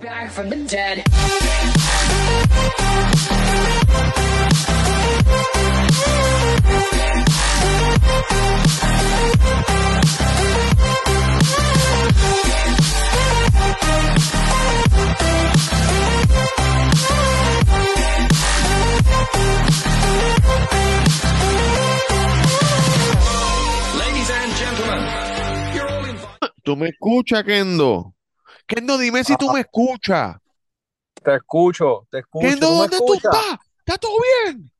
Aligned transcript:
Back 0.00 0.30
from 0.30 0.48
the 0.50 0.56
dead. 0.64 1.04
Ladies 23.98 24.30
and 24.30 24.52
gentlemen, 24.56 25.02
you're 25.74 25.88
all 25.88 26.04
invited. 26.04 26.50
¿Tú 26.64 26.76
me 26.76 26.88
escuchas, 26.88 27.44
Kendo? 27.44 28.14
Kendo, 28.66 28.98
dime 28.98 29.22
si 29.24 29.36
tú 29.36 29.50
me 29.50 29.60
escuchas. 29.60 30.36
Te 31.24 31.34
escucho, 31.36 32.06
te 32.10 32.18
escucho. 32.20 32.46
Kendo, 32.50 32.66
¿Tú 32.66 32.74
¿dónde 32.74 33.00
tú 33.00 33.14
escuchas? 33.14 33.32
estás? 33.32 33.58
¿Está 33.78 33.96
todo 33.98 34.16
bien? 34.46 34.70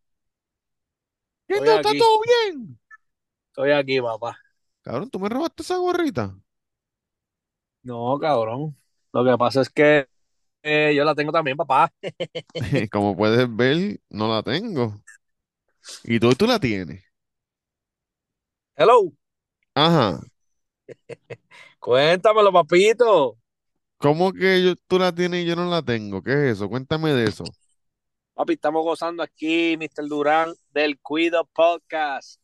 Kendo, 1.47 1.77
¿está 1.77 1.95
todo 1.95 2.21
bien? 2.27 2.79
Estoy 3.51 3.71
aquí, 3.73 4.01
papá. 4.01 4.37
Cabrón, 4.83 5.11
¿tú 5.11 5.19
me 5.19 5.29
robaste 5.29 5.63
esa 5.65 5.77
gorrita? 5.77 6.37
No, 7.83 8.19
cabrón. 8.21 8.77
Lo 9.13 9.25
que 9.25 9.37
pasa 9.39 9.61
es 9.63 9.71
que 9.71 10.07
eh, 10.63 10.95
yo 10.97 11.05
la 11.05 11.15
tengo 11.15 11.33
también, 11.33 11.57
papá. 11.57 11.93
Como 12.93 13.17
puedes 13.17 13.55
ver, 13.55 14.01
no 14.11 14.29
la 14.29 14.43
tengo. 14.43 15.03
¿Y 16.05 16.21
tú, 16.21 16.33
tú 16.35 16.47
la 16.47 16.59
tienes? 16.61 17.05
Hello. 18.77 19.13
Ajá. 19.75 20.21
Cuéntamelo, 21.81 22.53
papito. 22.53 23.39
¿Cómo 24.03 24.33
que 24.33 24.65
yo, 24.65 24.75
tú 24.89 24.99
la 24.99 25.15
tienes 25.15 25.45
y 25.45 25.47
yo 25.47 25.55
no 25.55 25.71
la 25.71 25.81
tengo? 25.81 26.23
¿Qué 26.23 26.33
es 26.33 26.57
eso? 26.57 26.69
Cuéntame 26.69 27.13
de 27.13 27.25
eso. 27.25 27.45
Papi, 28.35 28.55
estamos 28.55 28.83
gozando 28.83 29.23
aquí, 29.23 29.77
Mr. 29.79 30.09
Durán, 30.09 30.53
del 30.73 30.99
Cuido 30.99 31.45
Podcast. 31.45 32.41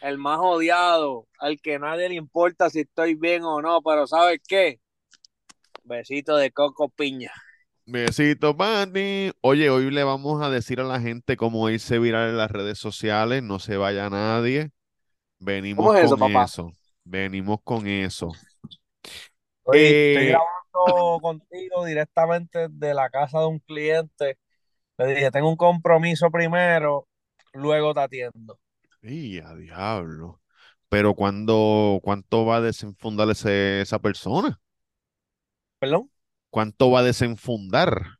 El 0.00 0.18
más 0.18 0.38
odiado, 0.40 1.26
al 1.38 1.60
que 1.60 1.78
nadie 1.80 2.08
le 2.10 2.14
importa 2.14 2.70
si 2.70 2.80
estoy 2.80 3.14
bien 3.14 3.42
o 3.42 3.60
no, 3.60 3.82
pero 3.82 4.06
¿sabes 4.06 4.38
qué? 4.46 4.78
Besito 5.82 6.36
de 6.36 6.52
coco 6.52 6.88
piña. 6.90 7.32
Besito, 7.86 8.54
Manny. 8.54 9.32
Oye, 9.40 9.70
hoy 9.70 9.90
le 9.90 10.04
vamos 10.04 10.42
a 10.42 10.48
decir 10.48 10.80
a 10.80 10.84
la 10.84 11.00
gente 11.00 11.36
cómo 11.36 11.68
irse 11.70 11.98
viral 11.98 12.30
en 12.30 12.36
las 12.36 12.50
redes 12.50 12.78
sociales. 12.78 13.42
No 13.42 13.58
se 13.58 13.76
vaya 13.76 14.08
nadie. 14.08 14.70
Venimos 15.40 15.86
¿Cómo 15.86 15.98
es 15.98 16.04
eso, 16.04 16.16
con 16.16 16.32
papá? 16.32 16.44
eso. 16.44 16.72
Venimos 17.04 17.58
con 17.64 17.86
eso. 17.86 18.32
Eh, 19.72 20.12
estoy 20.12 20.26
grabando 20.28 20.53
contigo 21.20 21.84
directamente 21.84 22.68
de 22.70 22.94
la 22.94 23.10
casa 23.10 23.40
de 23.40 23.46
un 23.46 23.58
cliente. 23.60 24.38
Le 24.98 25.06
dije, 25.08 25.30
tengo 25.30 25.50
un 25.50 25.56
compromiso 25.56 26.30
primero, 26.30 27.08
luego 27.54 27.94
te 27.94 28.00
atiendo. 28.00 28.58
¡Y 29.02 29.38
a 29.40 29.54
diablo! 29.54 30.40
Pero 30.88 31.14
¿cuándo, 31.14 32.00
cuánto 32.02 32.44
va 32.46 32.56
a 32.56 32.60
desenfundar 32.60 33.28
ese- 33.30 33.80
esa 33.82 33.98
persona? 34.00 34.60
¿Perdón? 35.78 36.10
¿Cuánto 36.50 36.90
va 36.90 37.00
a 37.00 37.02
desenfundar? 37.02 38.18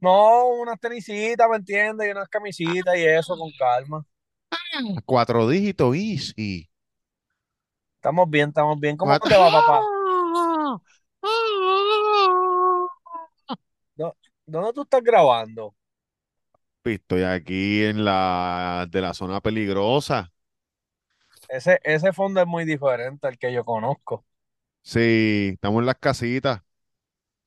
No, 0.00 0.48
unas 0.60 0.78
tenisitas, 0.78 1.48
¿me 1.50 1.56
entiendes? 1.56 2.06
Y 2.08 2.10
unas 2.12 2.28
camisitas 2.28 2.96
y 2.96 3.04
eso 3.06 3.36
con 3.36 3.50
calma. 3.58 4.04
Cuatro 5.06 5.48
dígitos, 5.48 5.96
easy. 5.96 6.68
Estamos 7.96 8.30
bien, 8.30 8.50
estamos 8.50 8.78
bien. 8.78 8.96
¿Cómo 8.96 9.10
Cuatro- 9.10 9.30
te 9.30 9.36
va, 9.36 9.50
papá? 9.50 9.80
¿Dónde 14.46 14.72
tú 14.72 14.82
estás 14.82 15.02
grabando? 15.02 15.74
Estoy 16.84 17.22
aquí 17.22 17.82
en 17.84 18.04
la 18.04 18.86
de 18.90 19.00
la 19.00 19.14
zona 19.14 19.40
peligrosa. 19.40 20.30
Ese, 21.48 21.80
ese 21.84 22.12
fondo 22.12 22.40
es 22.40 22.46
muy 22.46 22.64
diferente 22.66 23.26
al 23.26 23.38
que 23.38 23.52
yo 23.52 23.64
conozco. 23.64 24.24
Sí, 24.82 25.50
estamos 25.54 25.80
en 25.80 25.86
las 25.86 25.96
casitas. 25.98 26.60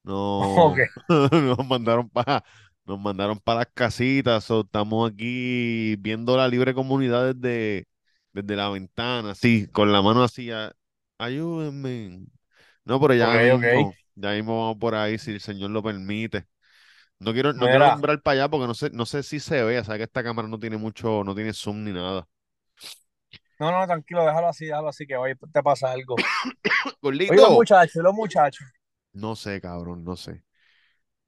No, 0.03 0.39
Ok. 0.67 0.79
nos 1.31 1.67
mandaron 1.67 2.09
para 2.09 2.43
nos 2.85 2.99
mandaron 2.99 3.39
para 3.39 3.59
las 3.59 3.69
casitas. 3.73 4.43
so, 4.45 4.61
estamos 4.61 5.11
aquí 5.11 5.95
viendo 5.97 6.37
la 6.37 6.47
libre 6.47 6.73
comunidad 6.73 7.35
desde, 7.35 7.87
desde 8.33 8.55
la 8.55 8.69
ventana, 8.69 9.31
así, 9.31 9.67
con 9.67 9.91
la 9.91 10.01
mano 10.01 10.23
así. 10.23 10.51
a- 10.51 10.73
ayúdenme. 11.19 12.25
No, 12.87 12.99
pero 13.01 13.13
ya 13.13 13.27
Ok, 13.27 13.35
ok. 13.55 13.63
mismo, 13.63 13.99
ya 14.15 14.31
mismo 14.31 14.61
vamos 14.61 14.77
por 14.79 14.95
ahí, 14.95 15.17
si 15.17 15.31
el 15.31 15.41
Señor 15.41 15.71
lo 15.71 15.83
permite. 15.83 16.47
No 17.19 17.33
quiero, 17.33 17.53
no 17.53 17.69
quiero 17.69 17.85
nombrar 17.85 18.21
para 18.21 18.33
allá 18.43 18.49
porque 18.49 18.67
no 18.67 18.73
sé, 18.75 18.91
no 18.91 19.05
sé 19.05 19.23
si 19.23 19.39
se 19.39 19.63
ve, 19.63 19.79
o 19.79 19.83
sea 19.85 19.97
que 19.97 20.03
esta 20.03 20.23
cámara 20.23 20.47
no 20.47 20.59
tiene 20.59 20.77
mucho, 20.77 21.23
no 21.25 21.35
tiene 21.35 21.53
zoom 21.53 21.83
ni 21.85 21.93
nada. 21.93 22.27
No, 23.59 23.71
no, 23.71 23.85
tranquilo, 23.87 24.23
déjalo 24.25 24.47
así, 24.49 24.65
déjalo 24.65 24.89
así, 24.89 25.07
que 25.07 25.15
hoy 25.17 25.33
te 25.51 25.63
pasa 25.63 25.91
algo. 25.91 26.15
Gordito. 27.01 27.33
Oye, 27.33 27.41
los 27.41 27.51
muchachos, 27.51 28.03
los 28.03 28.13
muchachos. 28.13 28.67
No 29.13 29.35
sé, 29.35 29.59
cabrón, 29.61 30.03
no 30.03 30.15
sé. 30.15 30.43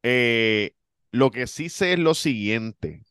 Eh, 0.03 0.75
lo 1.11 1.31
que 1.31 1.47
sí 1.47 1.69
sé 1.69 1.93
es 1.93 1.99
lo 1.99 2.15
siguiente. 2.15 3.03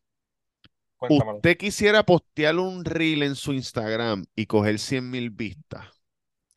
Cuéntamelo. 0.98 1.42
¿Usted 1.42 1.56
quisiera 1.56 2.04
postear 2.04 2.56
un 2.56 2.84
reel 2.84 3.22
en 3.22 3.34
su 3.34 3.52
Instagram 3.52 4.24
y 4.36 4.46
coger 4.46 4.78
100 4.78 5.10
mil 5.10 5.30
vistas? 5.30 5.86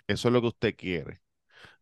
Eso 0.07 0.29
es 0.29 0.33
lo 0.33 0.41
que 0.41 0.47
usted 0.47 0.75
quiere. 0.77 1.20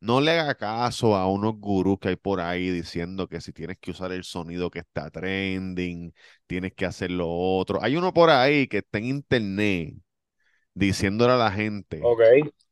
No 0.02 0.22
le 0.22 0.40
haga 0.40 0.56
caso 0.56 1.16
a 1.16 1.28
unos 1.30 1.56
gurús 1.60 2.00
que 2.00 2.10
hay 2.10 2.16
por 2.16 2.40
ahí 2.40 2.70
diciendo 2.70 3.28
que 3.28 3.42
si 3.42 3.52
tienes 3.52 3.78
que 3.80 3.92
usar 3.92 4.12
el 4.14 4.24
sonido 4.24 4.72
que 4.72 4.80
está 4.80 5.10
trending, 5.12 6.14
tienes 6.48 6.74
que 6.74 6.86
hacer 6.86 7.12
lo 7.12 7.30
otro. 7.30 7.84
Hay 7.84 7.98
uno 7.98 8.14
por 8.14 8.30
ahí 8.30 8.68
que 8.68 8.78
está 8.80 8.98
en 9.00 9.06
internet 9.06 9.96
diciéndole 10.76 11.34
a 11.34 11.38
la 11.38 11.52
gente, 11.52 12.12
Ok. 12.12 12.22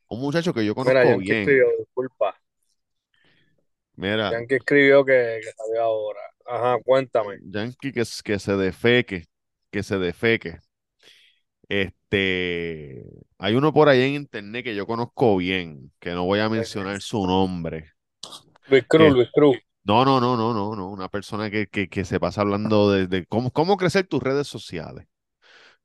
un 0.09 0.21
muchacho 0.21 0.53
que 0.53 0.65
yo 0.65 0.75
Mira, 0.81 1.05
conozco 1.05 1.07
Yankee 1.07 1.31
bien. 1.31 1.31
escribió, 1.33 1.67
disculpa. 1.77 2.35
Mira, 3.97 4.29
Yankee 4.29 4.55
escribió 4.55 5.03
que, 5.05 5.39
que 5.43 5.51
salió 5.53 5.81
ahora. 5.83 6.19
Ajá, 6.45 6.77
cuéntame. 6.83 7.41
Yankee 7.53 7.91
que, 7.93 8.03
que 8.23 8.39
se 8.39 8.55
defeque, 8.57 9.25
que 9.71 9.83
se 9.83 9.97
defeque. 9.97 10.59
Este, 11.69 13.03
hay 13.37 13.55
uno 13.55 13.73
por 13.73 13.89
ahí 13.89 14.01
en 14.01 14.13
internet 14.15 14.63
que 14.63 14.75
yo 14.75 14.87
conozco 14.87 15.37
bien, 15.37 15.91
que 15.99 16.11
no 16.11 16.25
voy 16.25 16.39
a 16.39 16.49
mencionar 16.49 17.01
su 17.01 17.25
nombre. 17.27 17.91
Luis. 18.67 18.85
Cruz, 18.87 19.13
Luis 19.13 19.29
Cruz. 19.33 19.57
No, 19.83 20.03
no, 20.03 20.19
no, 20.19 20.35
no, 20.35 20.53
no, 20.53 20.75
no. 20.75 20.89
Una 20.89 21.07
persona 21.09 21.49
que, 21.49 21.67
que, 21.67 21.87
que 21.87 22.03
se 22.03 22.19
pasa 22.19 22.41
hablando 22.41 22.91
de, 22.91 23.07
de 23.07 23.25
cómo, 23.25 23.51
cómo 23.51 23.77
crecer 23.77 24.07
tus 24.07 24.21
redes 24.21 24.47
sociales. 24.47 25.07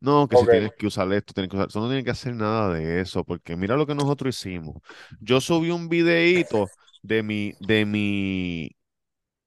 No, 0.00 0.26
que 0.26 0.36
si 0.36 0.46
tienes 0.46 0.72
que 0.76 0.88
usar 0.88 1.12
esto, 1.12 1.32
tienes 1.32 1.48
que 1.48 1.56
usar. 1.56 1.68
Eso 1.68 1.80
no 1.80 1.86
tiene 1.86 2.02
que 2.02 2.10
hacer 2.10 2.34
nada 2.34 2.74
de 2.74 3.00
eso, 3.00 3.22
porque 3.22 3.54
mira 3.54 3.76
lo 3.76 3.86
que 3.86 3.94
nosotros 3.94 4.36
hicimos. 4.36 4.82
Yo 5.20 5.40
subí 5.40 5.70
un 5.70 5.88
videíto 5.88 6.68
de 7.02 7.22
mi, 7.22 7.54
de 7.60 7.86
mi, 7.86 8.70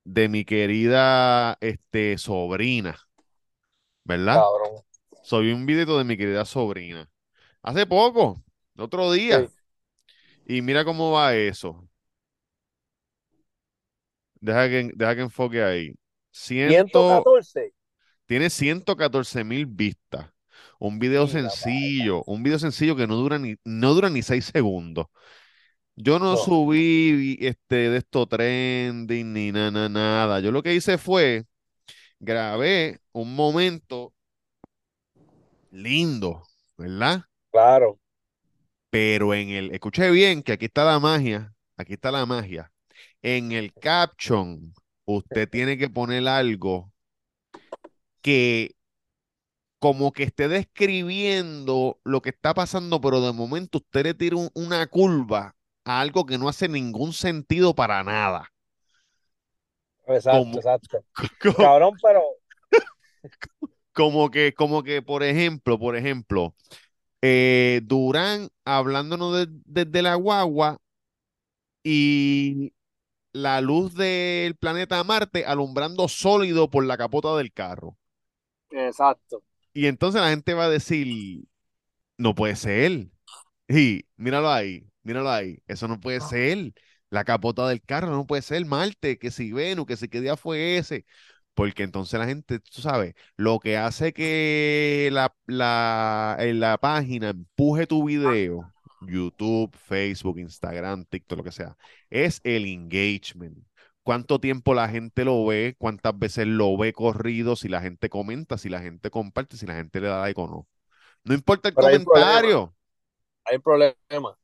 de 0.06 0.30
mi 0.30 0.46
querida 0.46 1.58
este, 1.60 2.18
sobrina, 2.18 2.98
¿verdad? 4.06 4.36
Cabrón. 4.36 4.82
Subí 5.26 5.52
un 5.52 5.66
videito 5.66 5.98
de 5.98 6.04
mi 6.04 6.18
querida 6.18 6.46
sobrina. 6.46 7.10
Hace 7.64 7.86
poco, 7.88 8.44
el 8.76 8.84
otro 8.84 9.12
día. 9.12 9.48
Sí. 9.48 9.54
Y 10.48 10.62
mira 10.62 10.86
cómo 10.86 11.12
va 11.12 11.36
eso. 11.36 11.88
Deja 14.42 14.68
que, 14.70 14.92
deja 14.96 15.16
que 15.16 15.22
enfoque 15.22 15.64
ahí. 15.64 15.94
Ciento, 16.32 17.00
114. 17.08 17.74
tiene 18.26 18.50
114 18.50 19.44
mil 19.44 19.66
vistas. 19.66 20.30
Un 20.80 21.00
video 21.00 21.28
sencillo, 21.28 22.24
un 22.26 22.44
video 22.44 22.60
sencillo 22.60 22.96
que 22.96 23.08
no 23.08 23.16
dura 23.16 23.40
ni, 23.40 23.56
no 23.64 23.94
dura 23.94 24.10
ni 24.10 24.22
6 24.22 24.46
segundos. 24.54 25.08
Yo 25.96 26.20
no 26.20 26.32
No. 26.34 26.38
subí 26.38 27.38
este, 27.42 27.90
de 27.90 27.98
esto 27.98 28.28
trending 28.28 29.34
ni 29.34 29.52
nada, 29.52 29.90
nada. 29.90 30.40
Yo 30.42 30.52
lo 30.52 30.64
que 30.64 30.76
hice 30.76 30.98
fue 30.98 31.46
grabé 32.20 33.02
un 33.14 33.36
momento 33.36 34.15
lindo, 35.76 36.44
¿verdad? 36.78 37.24
Claro. 37.52 38.00
Pero 38.90 39.34
en 39.34 39.50
el, 39.50 39.72
escuché 39.72 40.10
bien 40.10 40.42
que 40.42 40.54
aquí 40.54 40.66
está 40.66 40.86
la 40.86 41.00
magia, 41.00 41.54
aquí 41.78 41.94
está 41.94 42.12
la 42.12 42.26
magia. 42.26 42.72
En 43.22 43.52
el 43.52 43.74
caption, 43.74 44.74
usted 45.06 45.50
tiene 45.50 45.78
que 45.78 45.90
poner 45.90 46.28
algo 46.28 46.92
que 48.22 48.76
como 49.80 50.12
que 50.14 50.24
esté 50.24 50.48
describiendo 50.48 52.00
lo 52.04 52.22
que 52.22 52.30
está 52.30 52.54
pasando, 52.54 53.02
pero 53.02 53.22
de 53.22 53.34
momento 53.34 53.80
usted 53.80 54.04
le 54.04 54.14
tira 54.14 54.38
un- 54.38 54.50
una 54.56 54.88
curva 54.88 55.56
a 55.84 56.02
algo 56.02 56.26
que 56.26 56.38
no 56.38 56.50
hace 56.50 56.68
ningún 56.68 57.14
sentido 57.14 57.76
para 57.76 58.04
nada. 58.04 58.52
Exacto, 60.08 60.58
exacto. 60.58 61.04
Cabrón, 61.58 61.94
pero 62.02 62.22
como 63.96 64.32
que, 64.32 64.54
como 64.56 64.84
que, 64.84 65.04
por 65.04 65.24
ejemplo, 65.24 65.80
por 65.80 65.98
ejemplo, 65.98 66.56
eh, 67.24 67.82
Durán 67.86 68.50
hablándonos 68.66 69.36
de- 69.36 69.48
desde 69.66 70.02
la 70.04 70.16
guagua 70.16 70.80
y 71.84 72.74
la 73.34 73.62
luz 73.62 73.96
del 73.96 74.56
planeta 74.58 75.04
Marte 75.04 75.46
alumbrando 75.46 76.08
sólido 76.10 76.70
por 76.72 76.86
la 76.86 76.98
capota 76.98 77.36
del 77.38 77.54
carro. 77.54 77.98
Exacto. 78.70 79.42
Y 79.74 79.88
entonces 79.88 80.22
la 80.22 80.30
gente 80.30 80.54
va 80.54 80.66
a 80.66 80.70
decir, 80.70 81.46
no 82.18 82.36
puede 82.36 82.56
ser. 82.56 83.10
Y 83.70 84.06
míralo 84.18 84.52
ahí, 84.52 84.88
míralo 85.04 85.32
ahí, 85.32 85.60
eso 85.68 85.88
no 85.88 86.00
puede 86.02 86.22
ser. 86.22 86.74
La 87.10 87.26
capota 87.26 87.68
del 87.70 87.82
carro 87.84 88.10
no 88.12 88.28
puede 88.28 88.42
ser 88.44 88.66
Marte, 88.66 89.20
que 89.20 89.32
si 89.32 89.52
Venus, 89.54 89.86
que 89.88 89.98
si 89.98 90.10
qué 90.10 90.22
día 90.22 90.38
fue 90.38 90.78
ese. 90.78 91.06
Porque 91.56 91.84
entonces 91.84 92.20
la 92.20 92.28
gente, 92.28 92.60
tú 92.60 92.82
sabes, 92.82 93.16
lo 93.38 93.60
que 93.60 93.78
hace 93.78 94.14
que 94.14 95.10
la, 95.12 95.34
la, 95.48 96.36
en 96.40 96.60
la 96.60 96.78
página 96.78 97.30
empuje 97.30 97.88
tu 97.88 98.04
video, 98.04 98.72
YouTube, 99.02 99.74
Facebook, 99.76 100.38
Instagram, 100.38 101.06
TikTok, 101.06 101.38
lo 101.38 101.44
que 101.44 101.52
sea, 101.54 101.78
es 102.10 102.42
el 102.44 102.66
engagement. 102.66 103.58
Cuánto 104.04 104.40
tiempo 104.40 104.74
la 104.76 104.88
gente 104.90 105.26
lo 105.26 105.46
ve, 105.46 105.76
cuántas 105.80 106.18
veces 106.20 106.46
lo 106.46 106.78
ve 106.78 106.94
corrido, 106.94 107.56
si 107.56 107.70
la 107.70 107.82
gente 107.82 108.10
comenta, 108.10 108.58
si 108.58 108.70
la 108.70 108.82
gente 108.82 109.10
comparte, 109.10 109.58
si 109.58 109.66
la 109.66 109.76
gente 109.76 110.00
le 110.02 110.10
da 110.10 110.22
like 110.22 110.40
o 110.40 110.48
no. 110.48 110.68
No 111.24 111.34
importa 111.34 111.70
el 111.70 111.76
Pero 111.76 111.88
hay 111.88 111.96
un 111.96 112.04
comentario. 112.04 112.76
Hay 113.46 113.56
un 113.56 113.62
problema. 113.64 114.38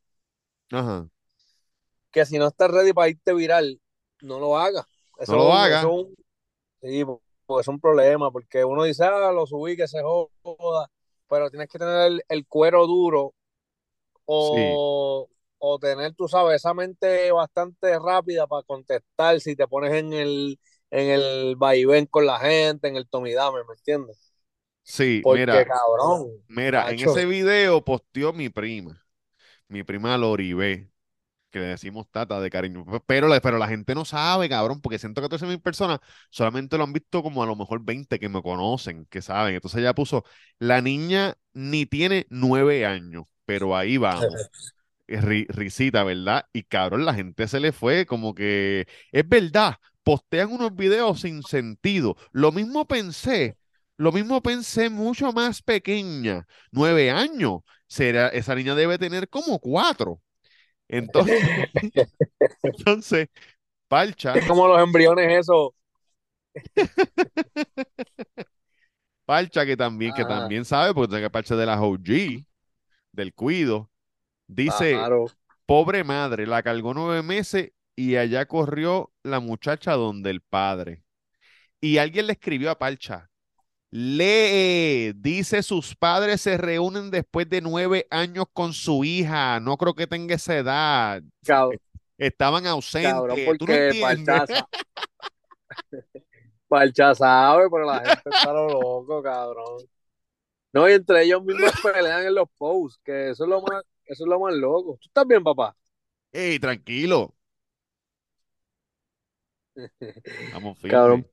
Ajá. 0.72 1.08
Que 2.12 2.26
si 2.26 2.40
no 2.40 2.48
estás 2.48 2.72
ready 2.72 2.94
para 2.94 3.10
irte 3.10 3.34
viral, 3.34 3.80
no 4.22 4.40
lo 4.40 4.58
hagas. 4.58 4.86
Eso 5.20 5.34
No 5.34 5.38
lo 5.40 5.44
es 5.50 5.50
un- 5.50 5.58
haga. 5.58 5.80
eso 5.80 5.88
es 5.90 6.06
un- 6.08 6.16
sí, 6.82 7.04
porque 7.46 7.62
es 7.62 7.68
un 7.68 7.80
problema. 7.80 8.32
Porque 8.32 8.64
uno 8.66 8.84
dice, 8.84 9.04
ah, 9.06 9.32
lo 9.32 9.46
subí, 9.48 9.76
que 9.78 9.88
se 9.88 10.02
joda. 10.02 10.90
Pero 11.30 11.50
tienes 11.50 11.70
que 11.70 11.80
tener 11.80 12.08
el, 12.08 12.24
el 12.30 12.48
cuero 12.48 12.86
duro 12.88 13.34
o, 14.26 15.30
o 15.58 15.80
tener, 15.80 16.14
tú 16.16 16.28
sabes, 16.28 16.58
esa 16.58 16.74
mente 16.74 17.32
bastante 17.32 17.98
rápida 18.00 18.48
para 18.48 18.64
contestar 18.64 19.40
si 19.42 19.56
te 19.56 19.68
pones 19.68 19.94
en 19.94 20.14
el, 20.14 20.60
en 20.92 21.10
el 21.10 21.56
vaivén 21.58 22.06
con 22.08 22.26
la 22.26 22.40
gente, 22.40 22.88
en 22.88 22.96
el 22.98 23.10
tomidame, 23.10 23.60
¿me 23.68 23.74
entiendes? 23.76 24.34
Sí, 24.84 25.24
Porque, 25.24 25.46
mira, 25.46 25.66
cabrón, 25.66 26.44
mira, 26.48 26.92
en 26.92 27.02
ese 27.02 27.26
video 27.26 27.84
posteó 27.86 28.34
mi 28.34 28.50
prima, 28.50 29.06
mi 29.70 29.84
prima 29.84 30.18
Loribé, 30.18 30.91
que 31.52 31.60
le 31.60 31.66
decimos 31.68 32.08
tata 32.12 32.40
de 32.42 32.50
cariño, 32.50 32.86
pero, 33.06 33.28
la- 33.28 33.42
pero 33.42 33.58
la 33.60 33.68
gente 33.68 33.94
no 33.96 34.06
sabe, 34.06 34.50
cabrón, 34.50 34.82
porque 34.82 35.00
114 35.00 35.46
mil 35.46 35.62
personas 35.62 36.00
solamente 36.30 36.78
lo 36.78 36.84
han 36.86 36.94
visto 36.94 37.22
como 37.24 37.44
a 37.44 37.46
lo 37.46 37.56
mejor 37.56 37.84
20 37.84 38.20
que 38.20 38.30
me 38.30 38.42
conocen, 38.42 39.06
que 39.08 39.22
saben. 39.22 39.56
Entonces 39.56 39.80
ella 39.82 39.94
puso, 39.96 40.24
la 40.60 40.82
niña 40.82 41.36
ni 41.54 41.86
tiene 41.86 42.26
nueve 42.30 42.86
años, 42.86 43.26
pero 43.46 43.76
ahí 43.78 43.98
vamos. 43.98 44.50
Ri- 45.08 45.48
risita, 45.50 46.04
¿verdad? 46.04 46.46
Y 46.54 46.64
cabrón, 46.64 47.06
la 47.06 47.14
gente 47.14 47.48
se 47.48 47.60
le 47.60 47.72
fue 47.74 48.06
como 48.06 48.34
que, 48.34 48.88
es 49.12 49.28
verdad, 49.28 49.76
postean 50.04 50.52
unos 50.52 50.76
videos 50.76 51.22
sin 51.22 51.44
sentido. 51.44 52.16
Lo 52.32 52.52
mismo 52.54 52.88
pensé, 52.88 53.58
lo 53.98 54.12
mismo 54.14 54.42
pensé 54.42 54.90
mucho 54.90 55.34
más 55.34 55.62
pequeña, 55.62 56.48
nueve 56.72 57.12
años. 57.12 57.62
Será, 57.88 58.30
esa 58.30 58.56
niña 58.56 58.74
debe 58.76 58.98
tener 58.98 59.28
como 59.30 59.60
cuatro. 59.60 60.22
Entonces, 60.92 61.42
entonces, 62.64 63.30
Parcha, 63.88 64.34
Es 64.34 64.46
como 64.46 64.68
los 64.68 64.82
embriones 64.82 65.40
esos. 65.40 65.70
Parcha 69.26 69.66
que 69.66 69.78
también, 69.78 70.14
que 70.14 70.26
también 70.26 70.66
sabe, 70.66 70.94
porque 70.94 71.22
que 71.22 71.30
Parcha 71.30 71.56
de 71.56 71.66
las 71.66 71.80
OG, 71.80 72.46
del 73.14 73.34
cuido, 73.34 73.90
dice, 74.48 74.92
Claro. 74.92 75.26
Pobre 75.66 76.04
madre, 76.04 76.46
la 76.46 76.62
cargó 76.64 76.94
nueve 76.94 77.24
meses 77.24 77.72
y 77.96 78.18
allá 78.18 78.46
corrió 78.46 79.14
la 79.24 79.40
muchacha 79.40 79.94
donde 79.94 80.30
el 80.30 80.42
padre. 80.42 81.06
Y 81.80 81.98
alguien 81.98 82.28
le 82.28 82.34
escribió 82.34 82.72
a 82.72 82.78
Parcha, 82.78 83.31
lee, 83.92 85.14
dice 85.16 85.64
sus 85.64 85.96
padres 85.96 86.42
se 86.42 86.58
reúnen 86.58 87.12
después 87.12 87.50
de 87.50 87.62
nueve 87.62 88.08
años 88.10 88.46
con 88.54 88.74
su 88.74 89.04
hija, 89.04 89.60
no 89.60 89.78
creo 89.78 89.94
que 89.94 90.08
tenga 90.08 90.36
esa 90.36 90.58
edad, 90.58 91.22
Cabrón, 91.46 91.78
estaban 92.18 92.64
cabrón, 92.64 92.76
ausentes, 92.76 93.58
¿tú 93.60 93.68
no 93.68 93.74
porque 93.76 93.88
entiendes? 93.90 94.02
Parchaza. 94.26 94.68
Parcha 96.72 97.14
sabe, 97.14 97.70
pero 97.70 97.86
la 97.86 98.00
gente 98.00 98.30
está 98.30 98.54
lo 98.54 98.70
loco, 98.70 99.22
cabrón. 99.22 99.80
No, 100.72 100.90
y 100.90 100.94
entre 100.94 101.24
ellos 101.24 101.44
mismos 101.44 101.72
pelean 101.84 102.26
en 102.26 102.34
los 102.34 102.48
posts, 102.58 102.98
que 103.04 103.32
eso 103.32 103.44
es 103.44 103.50
lo 103.50 103.62
más, 103.62 103.84
eso 104.06 104.24
es 104.24 104.30
lo 104.30 104.40
más 104.40 104.54
loco. 104.54 104.98
¿Tú 105.02 105.08
estás 105.08 105.28
bien, 105.28 105.44
papá? 105.44 105.76
Ey, 106.32 106.60
tranquilo, 106.60 107.36
vamos 110.54 110.78
Cabrón. 110.90 111.26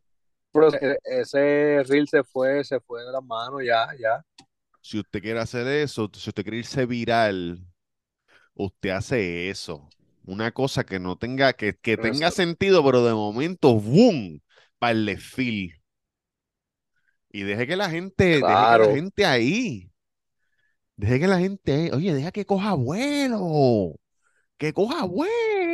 Pero 0.59 0.69
ese, 0.69 0.99
ese 1.05 1.85
reel 1.89 2.09
se 2.09 2.25
fue, 2.25 2.65
se 2.65 2.81
fue 2.81 3.05
de 3.05 3.13
las 3.13 3.25
manos, 3.25 3.63
ya, 3.65 3.89
ya. 3.99 4.25
Si 4.81 4.99
usted 4.99 5.21
quiere 5.23 5.41
hacer 5.41 5.67
eso, 5.67 6.11
si 6.15 6.31
usted 6.31 6.43
quiere 6.43 6.59
irse 6.59 6.87
viral, 6.87 7.65
usted 8.55 8.91
hace 8.91 9.51
eso. 9.51 9.89
Una 10.27 10.53
cosa 10.53 10.85
que 10.85 11.01
no 11.01 11.17
tenga, 11.19 11.53
que, 11.55 11.77
que 11.77 11.99
tenga 11.99 12.31
sentido, 12.31 12.85
pero 12.85 13.05
de 13.05 13.15
momento, 13.15 13.75
¡boom! 13.81 14.43
Para 14.79 14.93
el 14.93 15.07
desfile. 15.07 15.83
Y 17.31 17.43
deje 17.43 17.67
que 17.67 17.77
la 17.77 17.89
gente, 17.91 18.45
deje 18.45 18.69
que 18.69 18.77
la 18.77 18.87
Claro. 18.87 18.89
gente 18.89 19.25
ahí. 19.27 19.91
Deje 20.97 21.21
que 21.21 21.27
la 21.29 21.39
gente. 21.39 21.93
Oye, 21.95 22.13
deja 22.15 22.33
que 22.33 22.45
coja 22.47 22.75
vuelo. 22.75 23.95
Que 24.59 24.73
coja 24.75 25.05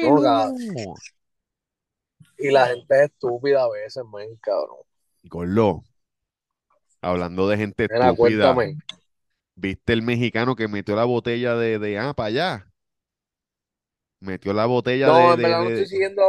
No, 0.00 0.12
vuelo. 0.12 0.22
cabrón. 0.22 0.94
Y 2.38 2.50
la 2.52 2.68
gente 2.68 2.94
es 2.96 3.10
estúpida 3.10 3.64
a 3.64 3.70
veces, 3.70 4.04
man, 4.04 4.36
cabrón. 4.40 4.78
Gordo, 5.32 5.84
hablando 7.02 7.48
de 7.48 7.56
gente 7.56 7.84
Mira, 7.88 8.12
estúpida, 8.12 8.14
cuéntame. 8.14 8.76
¿viste 9.56 9.92
el 9.94 10.02
mexicano 10.02 10.56
que 10.56 10.68
metió 10.68 10.96
la 10.96 11.04
botella 11.04 11.56
de, 11.56 11.78
de 11.78 11.98
ah, 11.98 12.14
para 12.14 12.28
allá? 12.28 12.72
Metió 14.20 14.52
la 14.52 14.66
botella 14.66 15.12
No, 15.12 15.12
de, 15.12 15.34
en 15.34 15.40
de, 15.40 15.42
verdad 15.42 15.62
no 15.62 15.68
de- 15.68 15.84
estoy 15.84 15.86
siguiendo, 15.86 16.22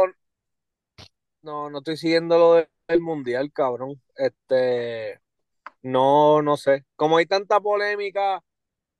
no, 1.42 1.70
no 1.70 1.78
estoy 1.78 1.96
siguiendo 1.96 2.38
lo 2.38 2.54
de- 2.54 2.68
del 2.88 3.00
mundial, 3.00 3.52
cabrón. 3.52 4.00
Este, 4.16 5.20
no, 5.82 6.42
no 6.42 6.56
sé. 6.58 6.86
Como 6.96 7.18
hay 7.18 7.26
tanta 7.26 7.60
polémica 7.60 8.42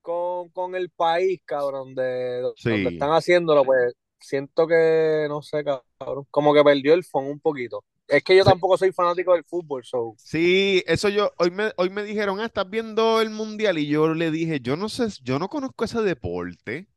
con, 0.03 0.51
con 0.51 0.77
el 0.77 0.91
país, 0.91 1.41
cabrón, 1.47 1.95
de 1.97 2.43
donde 2.67 2.91
están 2.91 3.13
haciéndolo, 3.13 3.65
pues 3.67 3.95
siento 4.21 4.69
que, 4.69 5.27
no 5.31 5.43
sé, 5.43 5.65
cabrón, 5.65 5.86
como 6.31 6.55
que 6.55 6.65
perdió 6.65 6.95
el 6.95 7.05
fondo 7.05 7.31
un 7.33 7.41
poquito. 7.41 7.85
Es 8.09 8.23
que 8.25 8.37
yo 8.37 8.45
tampoco 8.45 8.77
soy 8.79 8.93
fanático 8.93 9.33
del 9.35 9.45
fútbol, 9.45 9.85
so. 9.85 10.17
Sí, 10.19 10.83
eso 10.87 11.09
yo, 11.09 11.33
hoy 11.39 11.51
me, 11.51 11.73
hoy 11.77 11.89
me 11.91 12.03
dijeron, 12.03 12.41
ah, 12.41 12.47
¿estás 12.47 12.69
viendo 12.69 13.21
el 13.21 13.31
mundial? 13.31 13.79
Y 13.79 13.87
yo 13.87 14.13
le 14.15 14.31
dije, 14.31 14.61
yo 14.61 14.77
no 14.77 14.89
sé, 14.89 15.07
yo 15.23 15.39
no 15.39 15.49
conozco 15.49 15.85
ese 15.85 16.01
deporte. 16.03 16.89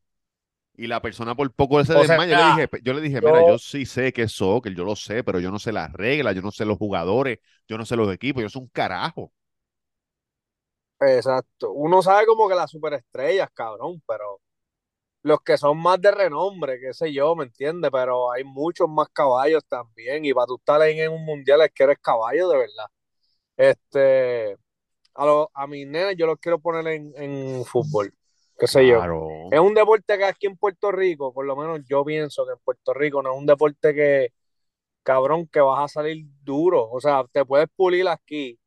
Y 0.76 0.88
la 0.88 1.02
persona 1.02 1.34
por 1.36 1.52
poco 1.54 1.84
se 1.84 1.94
desmaya. 1.94 2.30
Yo 2.30 2.36
le 2.36 2.44
dije, 2.44 2.68
yo 2.82 2.94
le 2.94 3.00
dije, 3.02 3.22
mira, 3.22 3.42
yo- 3.42 3.54
yo 3.54 3.58
sí 3.58 3.86
sé 3.86 4.12
que 4.12 4.22
es 4.24 4.32
soccer, 4.32 4.74
yo 4.74 4.84
lo 4.84 4.96
sé, 4.96 5.24
pero 5.24 5.40
yo 5.40 5.50
no 5.52 5.58
sé 5.60 5.72
las 5.72 5.92
reglas, 5.92 6.34
yo 6.36 6.42
no 6.42 6.52
sé 6.52 6.64
los 6.66 6.78
jugadores, 6.78 7.38
yo 7.68 7.78
no 7.78 7.86
sé 7.86 7.96
los 7.96 8.12
equipos, 8.14 8.42
yo 8.42 8.48
soy 8.50 8.62
un 8.62 8.68
carajo. 8.70 9.32
Exacto. 11.00 11.72
Uno 11.72 12.02
sabe 12.02 12.26
como 12.26 12.48
que 12.48 12.54
las 12.54 12.70
superestrellas, 12.70 13.48
cabrón, 13.54 14.02
pero 14.06 14.40
los 15.22 15.40
que 15.42 15.58
son 15.58 15.78
más 15.78 16.00
de 16.00 16.10
renombre, 16.12 16.80
qué 16.80 16.94
sé 16.94 17.12
yo, 17.12 17.36
¿me 17.36 17.44
entiendes? 17.44 17.90
Pero 17.92 18.32
hay 18.32 18.44
muchos 18.44 18.88
más 18.88 19.08
caballos 19.10 19.64
también. 19.68 20.24
Y 20.24 20.32
para 20.34 20.46
tú 20.46 20.56
estar 20.56 20.80
ahí 20.80 21.00
en 21.00 21.12
un 21.12 21.24
mundial 21.24 21.60
es 21.62 21.70
que 21.74 21.84
eres 21.84 21.98
caballo 22.00 22.48
de 22.48 22.58
verdad. 22.58 22.86
Este, 23.56 24.56
a, 25.14 25.26
lo- 25.26 25.50
a 25.54 25.66
mis 25.66 25.86
nenes 25.86 26.16
yo 26.18 26.26
los 26.26 26.38
quiero 26.38 26.58
poner 26.60 26.86
en, 26.88 27.12
en 27.16 27.64
fútbol, 27.64 28.14
qué 28.58 28.66
sé 28.66 28.86
yo. 28.88 29.10
Es 29.50 29.60
un 29.60 29.74
deporte 29.74 30.18
que 30.18 30.24
aquí 30.24 30.46
en 30.46 30.56
Puerto 30.56 30.92
Rico, 30.92 31.32
por 31.34 31.46
lo 31.46 31.56
menos 31.56 31.80
yo 31.88 32.04
pienso 32.04 32.46
que 32.46 32.52
en 32.52 32.58
Puerto 32.64 32.94
Rico 32.94 33.22
no 33.22 33.32
es 33.34 33.38
un 33.38 33.46
deporte 33.46 33.94
que, 33.94 34.28
cabrón, 35.02 35.48
que 35.48 35.60
vas 35.60 35.84
a 35.84 35.88
salir 35.88 36.26
duro. 36.42 36.90
O 36.90 37.00
sea, 37.00 37.24
te 37.32 37.44
puedes 37.46 37.68
pulir 37.76 38.08
aquí, 38.08 38.58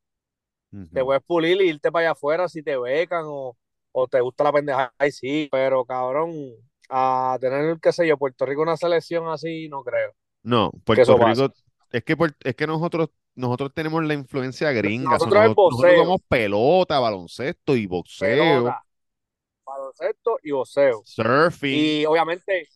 te 0.92 1.02
puedes 1.04 1.22
pulir 1.24 1.60
y 1.60 1.68
irte 1.70 1.90
para 1.92 2.06
allá 2.06 2.12
afuera 2.12 2.48
si 2.48 2.62
te 2.62 2.76
becan 2.76 3.24
o, 3.26 3.56
o 3.96 4.08
te 4.08 4.20
gusta 4.20 4.44
la 4.44 4.52
pendeja, 4.52 4.92
ahí 4.98 5.12
sí, 5.12 5.48
pero 5.50 5.84
cabrón, 5.84 6.32
a 6.88 7.38
tener, 7.40 7.78
qué 7.80 7.92
sé 7.92 8.06
yo, 8.06 8.18
Puerto 8.18 8.44
Rico 8.44 8.62
una 8.62 8.76
selección 8.76 9.28
así, 9.28 9.68
no 9.68 9.82
creo. 9.82 10.12
No, 10.42 10.70
Puerto. 10.84 11.16
Rico, 11.16 11.54
es 11.90 12.04
que, 12.04 12.16
es 12.44 12.54
que 12.56 12.66
nosotros, 12.66 13.10
nosotros 13.34 13.72
tenemos 13.72 14.04
la 14.04 14.14
influencia 14.14 14.72
gringa, 14.72 15.18
so, 15.18 15.26
Nosotros 15.26 15.40
es 15.42 15.48
nosotros, 15.56 15.70
nosotros 15.70 15.92
jugamos 15.94 16.20
pelota, 16.28 16.98
baloncesto 16.98 17.76
y 17.76 17.86
boxeo, 17.86 18.64
pelota, 18.64 18.84
baloncesto 19.64 20.38
y 20.42 20.50
boxeo. 20.50 21.02
surfing, 21.04 21.70
Y 21.70 22.04
obviamente 22.06 22.68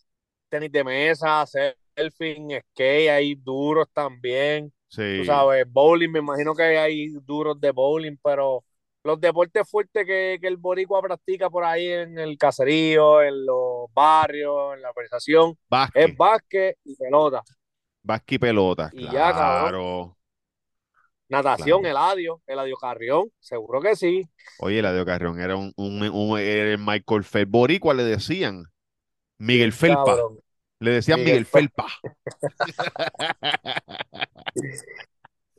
tenis 0.48 0.72
de 0.72 0.84
mesa, 0.84 1.44
surfing, 1.46 2.60
skate, 2.72 3.10
hay 3.10 3.34
duros 3.34 3.88
también. 3.92 4.72
Tú 5.14 5.25
sí. 5.25 5.25
sabes, 5.25 5.64
bowling, 5.70 6.10
me 6.10 6.20
imagino 6.20 6.54
que 6.54 6.62
hay 6.62 7.08
duros 7.22 7.60
de 7.60 7.70
bowling, 7.72 8.16
pero 8.22 8.64
los 9.08 9.20
deportes 9.20 9.68
fuertes 9.68 10.06
que, 10.06 10.38
que 10.40 10.46
el 10.46 10.56
boricua 10.56 11.02
practica 11.02 11.50
por 11.50 11.64
ahí 11.64 11.86
en 11.90 12.18
el 12.18 12.38
caserío, 12.38 13.20
en 13.22 13.44
los 13.44 13.92
barrios, 13.92 14.74
en 14.74 14.82
la 14.82 14.90
organización, 14.90 15.50
es 15.50 15.56
Básquet. 15.68 16.16
básquet 16.16 16.76
y 16.84 16.94
pelota. 16.96 17.42
Basqui 18.02 18.36
y 18.36 18.38
pelota, 18.38 18.90
Y 18.92 19.04
ya, 19.04 19.32
cabrón. 19.32 19.34
claro. 19.70 20.14
Natación, 21.30 21.80
Claro. 21.82 21.98
Eladio, 21.98 22.42
Eladio 22.46 22.76
Carrión, 22.76 23.30
seguro 23.38 23.80
que 23.82 23.94
sí. 23.96 24.22
Oye, 24.60 24.78
Eladio 24.78 25.04
Carrión 25.04 25.38
era 25.38 25.56
un, 25.56 25.72
un, 25.76 26.02
un- 26.08 26.38
era 26.38 26.70
el 26.72 26.78
Michael 26.78 27.24
Phelps 27.24 27.50
boricua, 27.50 27.92
le 27.94 28.04
decían. 28.04 28.64
Miguel 29.38 29.72
Felpa. 29.72 30.04
Cabrón. 30.04 30.38
Le 30.80 30.92
decían 30.92 31.18
Miguel 31.20 31.32
Miguel 31.34 31.46
Felpa. 31.46 31.86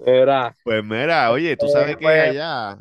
Era, 0.05 0.55
Pues 0.63 0.83
mira, 0.83 1.29
oye, 1.31 1.57
tú 1.57 1.67
sabes 1.67 1.97
que 1.97 2.03
pues- 2.03 2.29
allá, 2.29 2.77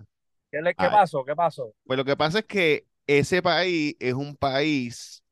¿qué, 0.50 0.61
le- 0.62 0.75
qué 0.75 0.90
Ay. 0.90 0.90
pasó? 0.90 1.25
¿Qué 1.25 1.35
pasó? 1.35 1.73
pues 1.87 1.97
lo 1.99 2.05
que 2.05 2.17
pasa 2.17 2.40
es 2.40 2.45
que 2.47 2.87
ese 3.07 3.43
país 3.43 3.97
es 4.00 4.14
un 4.14 4.37
país 4.37 5.23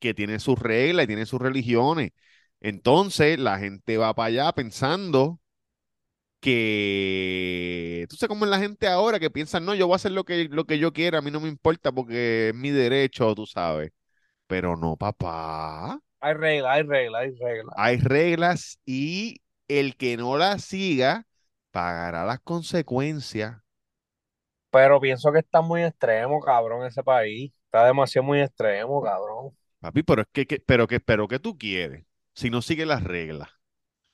que 0.00 0.14
tiene 0.14 0.40
sus 0.40 0.58
reglas 0.58 1.04
y 1.04 1.08
tiene 1.08 1.26
sus 1.26 1.40
religiones. 1.40 2.12
Entonces 2.60 3.38
la 3.38 3.58
gente 3.58 3.98
va 3.98 4.14
para 4.14 4.28
allá 4.28 4.52
pensando 4.54 5.40
que, 6.40 8.06
tú 8.08 8.16
sabes 8.16 8.28
cómo 8.28 8.44
es 8.44 8.50
la 8.50 8.58
gente 8.58 8.86
ahora 8.88 9.18
que 9.20 9.30
piensan, 9.30 9.64
no, 9.64 9.74
yo 9.74 9.86
voy 9.86 9.94
a 9.94 9.96
hacer 9.96 10.12
lo 10.12 10.24
que, 10.24 10.48
lo 10.50 10.64
que 10.66 10.78
yo 10.78 10.92
quiera, 10.92 11.18
a 11.18 11.22
mí 11.22 11.30
no 11.30 11.40
me 11.40 11.48
importa 11.48 11.92
porque 11.92 12.50
es 12.50 12.54
mi 12.54 12.70
derecho, 12.70 13.34
tú 13.34 13.46
sabes. 13.46 13.90
Pero 14.46 14.76
no, 14.76 14.96
papá. 14.96 16.00
Hay 16.20 16.34
reglas, 16.34 16.72
hay 16.76 16.82
reglas, 16.82 17.22
hay 17.22 17.30
reglas. 17.38 17.76
Hay 17.76 17.98
reglas 17.98 18.78
y 18.86 19.42
el 19.68 19.96
que 19.96 20.16
no 20.16 20.36
las 20.38 20.64
siga 20.64 21.26
pagará 21.70 22.24
las 22.24 22.40
consecuencias. 22.40 23.58
Pero 24.78 25.00
pienso 25.00 25.32
que 25.32 25.40
está 25.40 25.60
muy 25.62 25.82
extremo, 25.84 26.40
cabrón, 26.40 26.86
ese 26.86 27.02
país. 27.02 27.52
Está 27.66 27.84
demasiado 27.86 28.24
muy 28.26 28.40
extremo, 28.40 29.02
cabrón. 29.02 29.52
Papi, 29.80 30.02
pero 30.04 30.22
es 30.22 30.28
que, 30.32 30.46
que- 30.46 30.60
pero 30.60 30.86
que, 30.86 31.00
pero 31.00 31.26
que 31.28 31.38
tú 31.40 31.56
quieres, 31.58 32.04
si 32.34 32.50
no 32.50 32.62
sigue 32.62 32.86
las 32.86 33.02
reglas. 33.04 33.48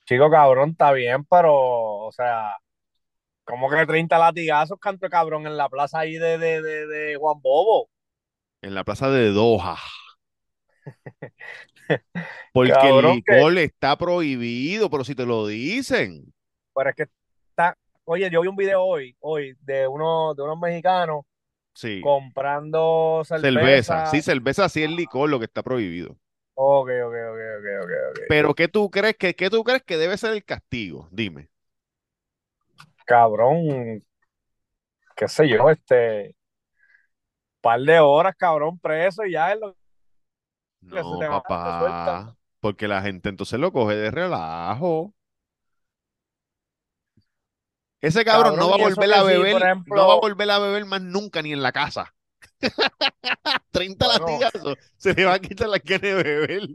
Chico, 0.05 0.29
cabrón, 0.29 0.71
está 0.71 0.91
bien, 0.91 1.25
pero, 1.25 1.53
o 1.53 2.11
sea, 2.11 2.57
como 3.45 3.69
que 3.69 3.85
30 3.87 4.19
latigazos 4.19 4.79
canto 4.79 5.09
cabrón 5.09 5.47
en 5.47 5.57
la 5.57 5.69
plaza 5.69 5.99
ahí 6.01 6.15
de, 6.17 6.37
de, 6.39 6.61
de, 6.61 6.87
de 6.87 7.15
Juan 7.17 7.41
Bobo. 7.41 7.89
En 8.61 8.75
la 8.75 8.83
plaza 8.83 9.09
de 9.09 9.31
Doha. 9.31 9.77
Porque 12.51 12.89
el 12.89 13.01
Cabrón, 13.01 13.21
que- 13.25 13.33
licor 13.35 13.57
está 13.59 13.97
prohibido, 13.97 14.89
pero 14.89 15.03
si 15.03 15.13
te 15.15 15.25
lo 15.25 15.45
dicen. 15.47 16.33
Pero 16.73 16.89
es 16.89 16.95
que 16.95 17.05
oye, 18.05 18.29
yo 18.31 18.41
vi 18.41 18.47
un 18.47 18.55
video 18.55 18.83
hoy, 18.83 19.15
hoy, 19.19 19.55
de 19.61 19.87
uno, 19.87 20.33
de 20.33 20.43
unos 20.43 20.59
mexicanos 20.59 21.25
Sí. 21.73 22.01
comprando 22.01 23.23
cerveza. 23.25 23.51
Cerveza. 23.51 24.05
Sí, 24.07 24.21
cerveza 24.21 24.69
sí 24.69 24.83
es 24.83 24.89
licor 24.89 25.29
lo 25.29 25.39
que 25.39 25.45
está 25.45 25.61
prohibido. 25.61 26.17
Ok, 26.55 26.89
ok, 26.89 27.13
ok, 27.13 27.39
ok, 27.57 27.67
ok, 27.83 27.91
ok. 28.11 28.19
Pero 28.29 28.55
¿qué 28.55 28.67
tú 28.67 28.89
crees 28.89 29.17
que, 29.17 29.35
qué 29.35 29.49
tú 29.49 29.63
crees 29.63 29.83
que 29.83 29.97
debe 29.97 30.17
ser 30.17 30.33
el 30.33 30.45
castigo? 30.45 31.09
Dime. 31.11 31.49
Cabrón, 33.05 34.01
qué 35.15 35.27
sé 35.27 35.47
yo, 35.47 35.69
este, 35.69 36.35
par 37.61 37.81
de 37.81 37.99
horas, 37.99 38.35
cabrón, 38.37 38.79
preso 38.79 39.25
y 39.25 39.31
ya 39.31 39.51
es 39.51 39.59
lo 39.59 39.73
que 39.73 39.77
se 40.87 40.99
No, 40.99 41.19
papá. 41.19 42.37
Porque 42.59 42.87
la 42.87 43.01
gente 43.01 43.29
entonces 43.29 43.59
lo 43.59 43.71
coge 43.71 43.95
de 43.95 44.11
relajo. 44.11 45.14
Ese 48.05 48.23
cabrón, 48.25 48.57
no 48.59 48.69
va 48.69 48.75
a 48.75 48.77
volver 48.77 49.09
que 49.09 49.15
a 49.15 49.23
sí, 49.23 49.27
beber, 49.29 49.55
no 49.87 50.07
va 50.07 50.13
a 50.13 50.17
volver 50.17 50.51
a 50.51 50.59
beber 50.59 50.85
más 50.85 51.01
nunca 51.01 51.41
ni 51.41 51.53
en 51.53 51.63
la 51.63 51.71
casa. 51.71 52.13
30 53.71 54.05
Bueno. 54.05 54.17
latigazos, 54.19 54.77
se 54.97 55.13
le 55.13 55.25
va 55.25 55.33
a 55.35 55.39
quitar 55.39 55.67
la 55.69 55.79
ganas 55.79 56.01
de 56.01 56.13
beber. 56.13 56.69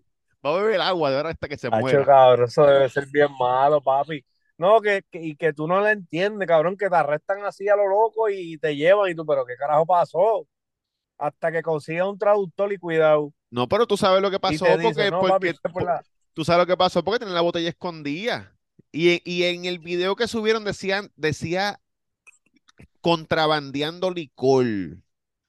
Va 0.45 0.51
a 0.55 0.63
beber 0.63 0.81
agua 0.81 1.11
de 1.11 1.17
ahora 1.17 1.31
hasta 1.31 1.49
que 1.49 1.57
se 1.59 1.71
muera. 1.71 2.07
cabrón, 2.07 2.45
eso 2.47 2.67
debe 2.67 2.89
ser 2.89 3.07
bien 3.07 3.29
malo, 3.39 3.81
papi. 3.83 4.25
No, 4.59 4.81
que, 4.81 5.03
que- 5.11 5.21
y 5.23 5.37
que 5.37 5.53
tú 5.53 5.67
no 5.67 5.81
le 5.81 5.91
entiendes, 5.93 6.47
cabrón, 6.47 6.77
que 6.77 6.89
te 6.91 6.97
arrestan 6.97 7.45
así 7.45 7.69
a 7.69 7.77
lo 7.77 7.87
loco 7.89 8.29
y 8.29 8.59
te 8.59 8.77
llevan 8.77 9.11
y 9.11 9.15
tú, 9.15 9.25
pero 9.27 9.45
¿qué 9.47 9.57
carajo 9.57 9.87
pasó? 9.87 10.47
Hasta 11.19 11.53
que 11.53 11.63
consigas 11.63 12.07
un 12.09 12.19
traductor 12.19 12.73
y 12.73 12.79
cuidado. 12.79 13.33
No, 13.51 13.69
pero 13.69 13.87
tú 13.87 13.97
sabes 13.97 14.23
lo 14.23 14.31
que 14.31 14.39
pasó 14.41 14.65
te 14.65 14.79
dice, 14.79 14.95
porque, 14.95 15.11
no, 15.11 15.21
porque 15.21 15.55
papi, 15.55 15.73
por 15.73 15.83
la- 15.85 16.05
tú 16.35 16.45
sabes 16.45 16.61
lo 16.63 16.67
que 16.67 16.77
pasó 16.77 17.03
porque 17.05 17.19
tenía 17.21 17.35
la 17.35 17.41
botella 17.41 17.69
escondida. 17.69 18.57
Y, 18.93 19.11
en- 19.15 19.21
y 19.25 19.43
en 19.45 19.65
el 19.67 19.79
video 19.79 20.17
que 20.17 20.27
subieron 20.29 20.65
decían, 20.65 21.11
decía 21.17 21.81
contrabandeando 23.01 24.11
licor. 24.11 24.67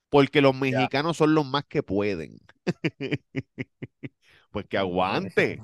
Porque 0.09 0.41
los 0.41 0.53
mexicanos 0.55 1.17
son 1.17 1.33
los 1.35 1.45
más 1.45 1.63
que 1.67 1.83
pueden. 1.83 2.37
Pues 4.51 4.65
que 4.67 4.77
aguante. 4.77 5.63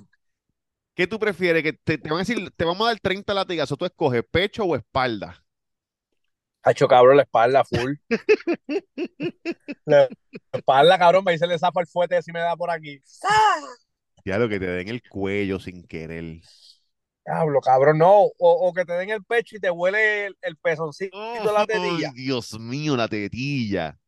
¿Qué 0.96 1.08
tú 1.08 1.20
prefieres? 1.20 1.62
Que 1.62 1.74
te, 1.74 1.98
te 1.98 2.10
van 2.10 2.20
a 2.20 2.24
decir, 2.24 2.50
te 2.56 2.64
vamos 2.64 2.88
a 2.88 2.92
dar 2.92 3.00
30 3.02 3.34
latigazos. 3.34 3.78
Tú 3.78 3.84
escoges 3.84 4.24
pecho 4.32 4.64
o 4.64 4.78
espalda. 4.78 5.44
Hacho, 6.64 6.88
cabrón, 6.88 7.18
la 7.18 7.24
espalda 7.24 7.66
full. 7.66 7.96
la 9.86 10.08
espalda, 10.54 10.98
cabrón, 10.98 11.24
me 11.26 11.34
dice 11.34 11.48
le 11.48 11.60
zapa 11.60 11.82
el 11.82 11.88
fuete 11.88 12.22
si 12.22 12.32
me 12.32 12.40
da 12.40 12.56
por 12.56 12.72
aquí. 12.72 13.02
Ya 14.24 14.38
lo 14.38 14.48
que 14.48 14.60
te 14.60 14.68
den 14.68 14.88
el 14.88 15.02
cuello 15.02 15.60
sin 15.60 15.84
querer. 15.84 16.40
Diablo, 17.28 17.60
cabrón, 17.60 17.98
no. 17.98 18.22
O, 18.22 18.32
o 18.40 18.74
que 18.74 18.86
te 18.86 18.94
den 18.94 19.10
el 19.10 19.24
pecho 19.24 19.58
y 19.58 19.60
te 19.60 19.70
huele 19.70 20.28
el, 20.28 20.38
el 20.42 20.56
pezoncito 20.56 21.18
de 21.20 21.44
la 21.52 21.66
tetilla. 21.66 22.10
Ay, 22.10 22.24
Dios 22.24 22.58
mío, 22.58 22.96
la 22.96 23.10
tetilla. 23.10 24.00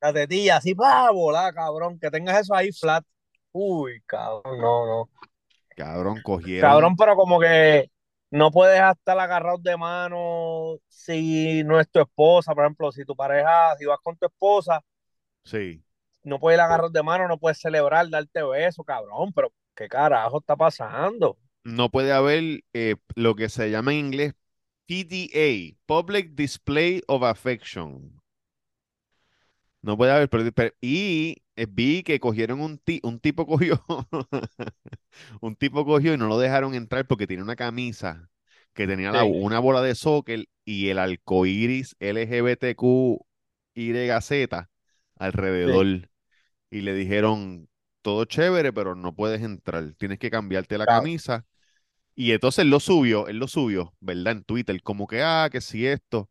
La 0.00 0.12
tetilla, 0.12 0.56
así 0.58 0.74
para 0.74 1.10
volar, 1.10 1.54
cabrón. 1.54 1.98
Que 1.98 2.10
tengas 2.10 2.40
eso 2.40 2.54
ahí 2.54 2.70
flat. 2.70 3.04
Uy, 3.52 4.02
cabrón, 4.06 4.58
no, 4.60 4.86
no. 4.86 5.10
Cabrón, 5.74 6.20
cogieron. 6.22 6.70
Cabrón, 6.70 6.96
pero 6.96 7.16
como 7.16 7.40
que 7.40 7.90
no 8.30 8.50
puedes 8.50 8.80
estar 8.80 9.18
agarrado 9.18 9.58
de 9.58 9.76
mano 9.78 10.76
si 10.88 11.64
no 11.64 11.80
es 11.80 11.90
tu 11.90 12.00
esposa. 12.00 12.54
Por 12.54 12.64
ejemplo, 12.64 12.92
si 12.92 13.06
tu 13.06 13.16
pareja, 13.16 13.74
si 13.78 13.86
vas 13.86 13.98
con 14.02 14.16
tu 14.18 14.26
esposa, 14.26 14.82
Sí. 15.44 15.82
no 16.24 16.38
puedes 16.38 16.58
ir 16.58 16.60
agarrados 16.60 16.92
de 16.92 17.02
mano, 17.02 17.26
no 17.26 17.38
puedes 17.38 17.58
celebrar, 17.58 18.08
darte 18.10 18.42
beso, 18.42 18.84
cabrón. 18.84 19.32
Pero, 19.32 19.50
¿qué 19.74 19.88
carajo 19.88 20.40
está 20.40 20.56
pasando? 20.56 21.38
No 21.64 21.90
puede 21.90 22.12
haber 22.12 22.64
eh, 22.72 22.96
lo 23.14 23.34
que 23.36 23.48
se 23.48 23.70
llama 23.70 23.92
en 23.92 23.98
inglés 24.06 24.34
PDA, 24.86 25.76
Public 25.86 26.34
Display 26.34 27.02
of 27.06 27.22
Affection. 27.22 28.20
No 29.82 29.96
puede 29.96 30.12
haber, 30.12 30.28
pero- 30.28 30.50
pero- 30.52 30.74
y 30.80 31.36
eh, 31.56 31.66
vi 31.68 32.02
que 32.02 32.20
cogieron 32.20 32.60
un, 32.60 32.78
ti- 32.78 33.00
un 33.02 33.18
tipo 33.20 33.46
cogió, 33.46 33.82
un 35.40 35.56
tipo 35.56 35.84
cogió 35.86 36.12
y 36.14 36.18
no 36.18 36.28
lo 36.28 36.38
dejaron 36.38 36.74
entrar 36.74 37.06
porque 37.06 37.26
tenía 37.26 37.44
una 37.44 37.56
camisa 37.56 38.28
que 38.74 38.86
tenía 38.86 39.10
la- 39.12 39.22
Sí. 39.22 39.30
una 39.32 39.58
bola 39.58 39.80
de 39.82 39.94
soccer 39.94 40.46
y 40.64 40.88
el 40.88 40.98
arcoíris 40.98 41.96
LGBTQYZ 42.00 43.20
alrededor. 45.16 46.10
Y 46.70 46.82
le 46.82 46.94
dijeron, 46.94 47.68
todo 48.02 48.24
chévere, 48.24 48.72
pero 48.72 48.94
no 48.94 49.14
puedes 49.14 49.42
entrar, 49.42 49.94
tienes 49.98 50.18
que 50.18 50.30
cambiarte 50.30 50.78
la 50.78 50.86
Claro. 50.86 51.06
camisa. 51.06 51.46
Y 52.14 52.32
entonces 52.32 52.60
él 52.64 52.70
lo 52.70 52.80
subió, 52.80 53.28
él 53.28 53.38
lo 53.38 53.48
subió, 53.48 53.94
¿verdad? 54.00 54.32
En 54.34 54.44
Twitter, 54.44 54.82
como 54.82 55.06
que, 55.06 55.22
ah, 55.22 55.48
que 55.52 55.60
si 55.60 55.86
esto. 55.86 56.30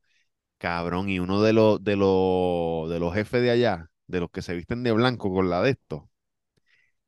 Cabrón, 0.59 1.09
y 1.09 1.19
uno 1.19 1.41
de 1.43 1.53
los, 1.53 1.83
de 1.83 1.95
los, 1.97 2.89
de 2.89 2.99
los 2.99 3.13
jefes 3.13 3.41
de 3.43 3.51
allá, 3.51 3.91
de 4.07 4.21
los 4.21 4.31
que 4.31 4.41
se 4.43 4.55
visten 4.55 4.83
de 4.83 4.91
blanco 4.93 5.33
con 5.33 5.49
la 5.49 5.61
de 5.63 5.71
esto, 5.71 6.09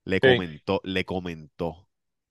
le 0.06 0.22
Sí. 0.22 0.22
comentó, 0.22 0.82
le 0.84 1.06
comentó 1.06 1.88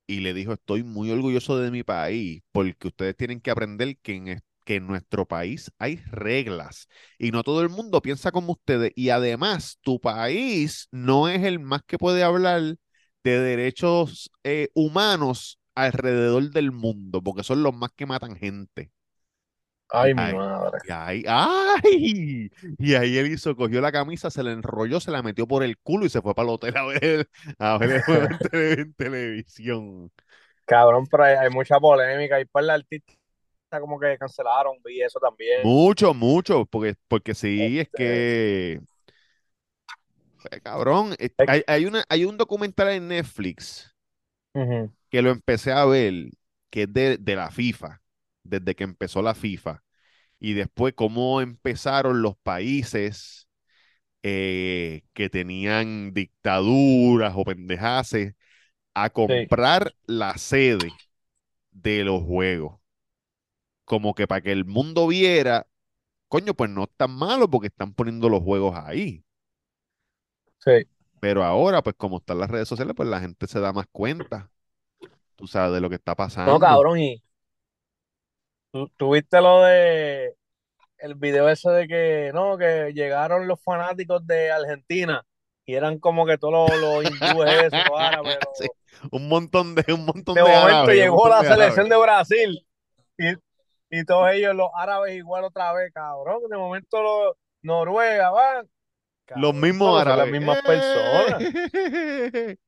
y 0.06 0.20
le 0.20 0.34
dijo, 0.34 0.52
estoy 0.54 0.82
muy 0.82 1.10
orgulloso 1.10 1.58
de 1.58 1.70
mi 1.70 1.82
país, 1.84 2.42
porque 2.52 2.88
ustedes 2.88 3.16
tienen 3.16 3.40
que 3.40 3.50
aprender 3.50 3.96
que 3.98 4.14
en, 4.16 4.42
que 4.70 4.76
en 4.76 4.86
nuestro 4.86 5.26
país 5.26 5.70
hay 5.78 5.96
reglas 6.06 6.88
y 7.18 7.30
no 7.32 7.42
todo 7.42 7.62
el 7.62 7.68
mundo 7.70 8.02
piensa 8.02 8.32
como 8.32 8.52
ustedes. 8.52 8.92
Y 8.96 9.10
además, 9.10 9.78
tu 9.82 10.00
país 10.00 10.88
no 10.92 11.28
es 11.28 11.42
el 11.44 11.58
más 11.60 11.82
que 11.84 11.98
puede 11.98 12.22
hablar 12.24 12.76
de 13.24 13.40
derechos 13.40 14.30
eh, 14.44 14.68
humanos 14.74 15.58
alrededor 15.74 16.50
del 16.50 16.72
mundo, 16.72 17.22
porque 17.22 17.42
son 17.44 17.62
los 17.62 17.74
más 17.74 17.90
que 17.96 18.06
matan 18.06 18.36
gente. 18.36 18.92
Ay, 19.88 20.14
mi 20.14 20.32
madre. 20.34 20.80
Y 20.82 20.90
ahí, 20.92 21.24
¡ay! 21.28 22.50
Y 22.78 22.94
ahí 22.94 23.18
él 23.18 23.26
hizo, 23.32 23.54
cogió 23.56 23.80
la 23.82 23.92
camisa, 23.92 24.30
se 24.30 24.42
la 24.42 24.52
enrolló, 24.52 24.98
se 25.00 25.10
la 25.10 25.22
metió 25.22 25.46
por 25.46 25.62
el 25.62 25.78
culo 25.78 26.06
y 26.06 26.08
se 26.08 26.22
fue 26.22 26.34
para 26.34 26.48
el 26.48 26.54
hotel 26.54 26.76
a 26.76 26.84
ver, 26.86 27.30
a 27.58 27.78
en, 27.80 28.38
tele- 28.38 28.80
en 28.80 28.94
televisión. 28.94 30.10
Cabrón, 30.66 31.06
pero 31.10 31.24
hay, 31.24 31.34
hay 31.36 31.50
mucha 31.50 31.78
polémica. 31.80 32.40
Y 32.40 32.44
para 32.44 32.64
el 32.64 32.70
artista 32.70 33.12
como 33.78 34.00
que 34.00 34.16
cancelaron, 34.18 34.76
vi 34.82 35.02
eso 35.02 35.20
también. 35.20 35.62
Mucho, 35.62 36.14
mucho, 36.14 36.64
porque, 36.66 36.94
porque 37.08 37.34
sí, 37.34 37.78
es 37.78 37.88
Este- 37.88 37.96
que, 37.96 38.80
cabrón, 40.62 41.14
Es- 41.18 41.32
hay, 41.46 41.62
hay 41.66 41.86
una, 41.86 42.04
hay 42.08 42.24
un 42.24 42.36
documental 42.36 42.88
en 42.90 43.08
Netflix 43.08 43.94
que 45.10 45.22
lo 45.22 45.30
empecé 45.30 45.72
a 45.72 45.84
ver, 45.84 46.30
que 46.70 46.82
es 46.84 46.92
de, 46.92 47.18
de 47.18 47.36
la 47.36 47.50
FIFA, 47.50 48.02
desde 48.44 48.74
que 48.74 48.84
empezó 48.84 49.22
la 49.22 49.34
FIFA, 49.34 49.82
y 50.40 50.54
después 50.54 50.94
cómo 50.94 51.40
empezaron 51.40 52.22
los 52.22 52.36
países 52.38 53.48
eh, 54.24 55.02
que 55.14 55.30
tenían 55.30 56.12
dictaduras 56.14 57.34
o 57.36 57.44
pendejaces 57.44 58.34
a 58.94 59.10
comprar 59.10 59.94
la 60.06 60.38
sede 60.38 61.00
de 61.72 62.04
los 62.04 62.22
juegos. 62.24 62.79
Como 63.90 64.14
que 64.14 64.28
para 64.28 64.40
que 64.40 64.52
el 64.52 64.64
mundo 64.64 65.08
viera, 65.08 65.66
coño, 66.28 66.54
pues 66.54 66.70
no 66.70 66.84
es 66.84 66.90
tan 66.96 67.10
malo 67.10 67.50
porque 67.50 67.66
están 67.66 67.92
poniendo 67.92 68.28
los 68.28 68.40
juegos 68.40 68.76
ahí. 68.76 69.24
Sí. 70.58 70.86
Pero 71.18 71.42
ahora, 71.42 71.82
pues 71.82 71.96
como 71.98 72.18
están 72.18 72.38
las 72.38 72.48
redes 72.48 72.68
sociales, 72.68 72.94
pues 72.96 73.08
la 73.08 73.18
gente 73.18 73.48
se 73.48 73.58
da 73.58 73.72
más 73.72 73.86
cuenta, 73.90 74.48
tú 75.34 75.48
sabes, 75.48 75.74
de 75.74 75.80
lo 75.80 75.88
que 75.88 75.96
está 75.96 76.14
pasando. 76.14 76.52
No, 76.52 76.60
cabrón, 76.60 77.00
y 77.00 77.20
¿tú, 78.70 78.88
tú 78.96 79.14
viste 79.14 79.40
lo 79.40 79.62
de 79.62 80.36
el 80.98 81.16
video 81.16 81.48
ese 81.48 81.68
de 81.70 81.88
que 81.88 82.30
no, 82.32 82.56
que 82.56 82.92
llegaron 82.94 83.48
los 83.48 83.60
fanáticos 83.60 84.24
de 84.24 84.52
Argentina 84.52 85.26
y 85.66 85.74
eran 85.74 85.98
como 85.98 86.26
que 86.26 86.38
todos 86.38 86.70
los, 86.70 86.80
los 86.80 87.04
hindúes, 87.06 87.52
esos, 87.64 87.72
los 87.90 87.98
árabes, 88.00 88.38
los- 88.46 88.56
Sí, 88.56 88.68
un 89.10 89.28
montón 89.28 89.74
de, 89.74 89.92
un 89.92 90.04
montón 90.04 90.36
de 90.36 90.42
de 90.42 90.48
momento 90.48 90.66
árabes, 90.76 90.96
llegó 90.96 91.28
la 91.28 91.42
selección 91.42 91.88
de 91.88 91.96
Brasil 91.96 92.66
y, 93.18 93.49
y 93.90 94.04
todos 94.04 94.30
ellos, 94.32 94.54
los 94.54 94.70
árabes, 94.74 95.14
igual 95.16 95.44
otra 95.44 95.72
vez, 95.72 95.92
cabrón. 95.92 96.42
De 96.48 96.56
momento 96.56 97.02
los 97.02 97.34
Noruega 97.62 98.30
van. 98.30 98.68
Los 99.34 99.54
mismos 99.54 100.00
árabes. 100.00 100.18
las 100.18 100.28
mismas 100.28 100.58
personas. 100.58 101.44